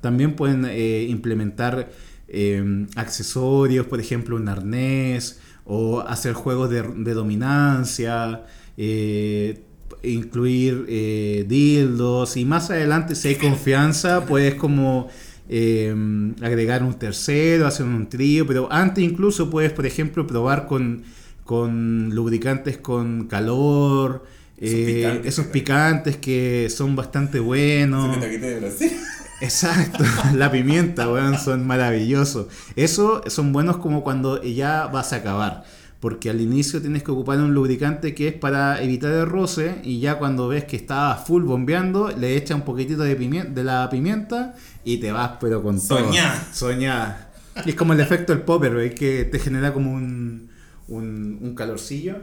[0.00, 1.90] También pueden eh, implementar
[2.28, 8.44] eh, accesorios, por ejemplo, un arnés o hacer juegos de, de dominancia.
[8.78, 9.60] Eh,
[10.02, 15.08] incluir eh, dildos y más adelante si hay confianza puedes como
[15.48, 15.94] eh,
[16.42, 21.04] agregar un tercero, hacer un trío, pero antes incluso puedes por ejemplo probar con,
[21.44, 24.24] con lubricantes con calor,
[24.58, 28.18] esos, eh, picantes, que son bastante buenos.
[29.40, 30.04] Exacto,
[30.34, 32.48] la pimienta, weón, son maravillosos.
[32.74, 35.64] Eso son buenos como cuando ya vas a acabar
[36.00, 39.98] porque al inicio tienes que ocupar un lubricante que es para evitar el roce y
[39.98, 43.90] ya cuando ves que está full bombeando le echas un poquitito de, pimienta, de la
[43.90, 46.34] pimienta y te vas pero con Soñá.
[46.34, 46.54] todo.
[46.54, 47.28] Soñá.
[47.64, 50.48] Y es como el efecto del popper, que te genera como un,
[50.88, 52.16] un, calorcillo.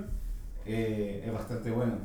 [0.66, 1.98] Eh, es bastante bueno.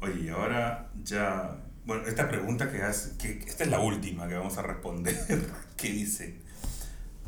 [0.00, 1.56] Oye, y ahora ya...
[1.86, 5.16] Bueno, esta pregunta que hace, que esta es la última que vamos a responder,
[5.76, 6.36] que dice,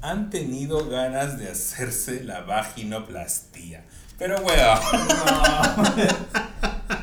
[0.03, 3.85] han tenido ganas de hacerse la vaginoplastía.
[4.19, 4.75] Pero bueno.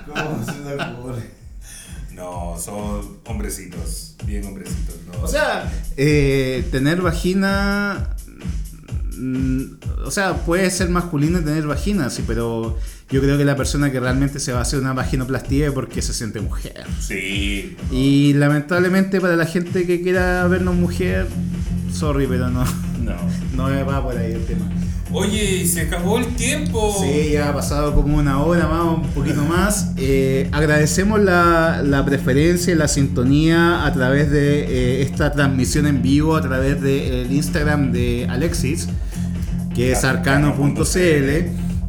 [0.07, 0.13] No.
[0.13, 1.31] ¿Cómo se te ocurre?
[2.13, 4.95] No, son hombrecitos, bien hombrecitos.
[5.21, 8.09] O sea, eh, tener vagina.
[9.17, 9.63] Mm,
[10.05, 12.77] o sea, puede ser masculino tener vagina, sí, pero
[13.09, 16.01] yo creo que la persona que realmente se va a hacer una vaginoplastía es porque
[16.01, 16.85] se siente mujer.
[16.99, 17.77] Sí.
[17.91, 21.27] Y lamentablemente para la gente que quiera vernos mujer,
[21.91, 22.88] sorry, pero no.
[22.99, 23.15] No.
[23.55, 24.69] No va por ahí el tema.
[25.11, 26.95] Oye, se acabó el tiempo.
[27.01, 29.93] Sí, ya ha pasado como una hora más, un poquito más.
[29.97, 36.03] Eh, agradecemos la, la, preferencia y la sintonía a través de eh, esta transmisión en
[36.03, 38.87] vivo, a través del Instagram de Alexis,
[39.73, 40.79] que es arcano.cl.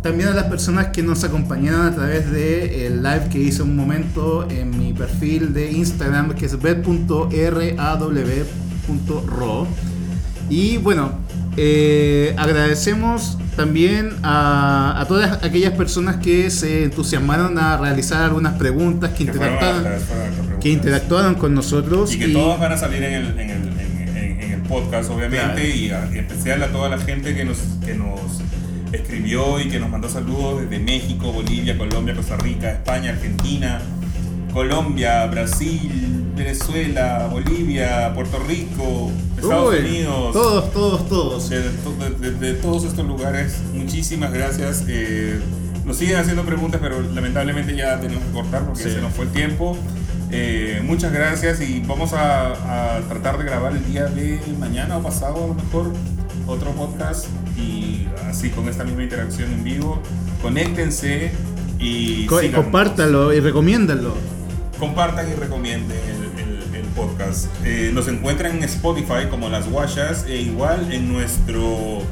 [0.02, 4.48] También a las personas que nos acompañaron a través del live que hice un momento
[4.48, 7.28] en mi perfil de Instagram, que es bet.raw.ro.
[10.50, 11.12] Y bueno,
[11.56, 19.24] eh, agradecemos también a, todas aquellas personas que se entusiasmaron a realizar algunas preguntas, que,
[19.24, 19.84] interactuaron,
[20.60, 22.12] que interactuaron con nosotros.
[22.12, 23.78] Y que todas van a salir en el, en el,
[24.16, 28.20] en el, podcast, obviamente, y en especial a toda la gente que nos, que nos
[28.92, 33.80] escribió y que nos mandó saludos desde México, Bolivia, Colombia, Costa Rica, España, Argentina.
[34.52, 40.32] Colombia, Brasil, Venezuela, Bolivia, Puerto Rico, Estados Unidos.
[40.32, 41.50] Todos, todos, todos.
[41.50, 44.84] De, todos estos lugares, muchísimas gracias.
[44.88, 45.40] Eh,
[45.84, 49.32] nos siguen haciendo preguntas, pero lamentablemente ya tenemos que cortar porque se nos fue el
[49.32, 49.76] tiempo.
[50.32, 55.02] Eh, muchas gracias y vamos a, a, tratar de grabar el día de mañana o
[55.02, 55.92] pasado a lo mejor
[56.46, 57.26] otro podcast
[57.56, 60.00] y así con esta misma interacción en vivo.
[60.40, 61.32] Conéctense
[61.80, 64.14] y, y compártanlo y recomiéndanlo
[64.80, 65.98] compartan y recomienden
[66.90, 67.46] podcast.
[67.64, 72.02] Eh, nos encuentran en Spotify como Las Guachas e igual en nuestro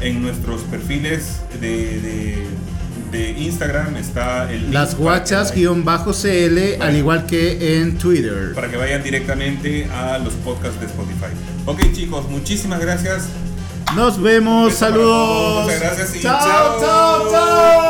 [0.00, 2.46] en nuestros perfiles de,
[3.10, 8.52] de, Instagram está el Las Guachas-CL al igual que en Twitter.
[8.54, 11.26] Para que vayan directamente a los podcasts de Spotify.
[11.66, 13.28] Ok chicos, muchísimas gracias.
[13.94, 15.64] Nos vemos, saludos.
[15.64, 16.80] Muchas gracias y chao.
[16.80, 17.30] chao.
[17.30, 17.80] chao.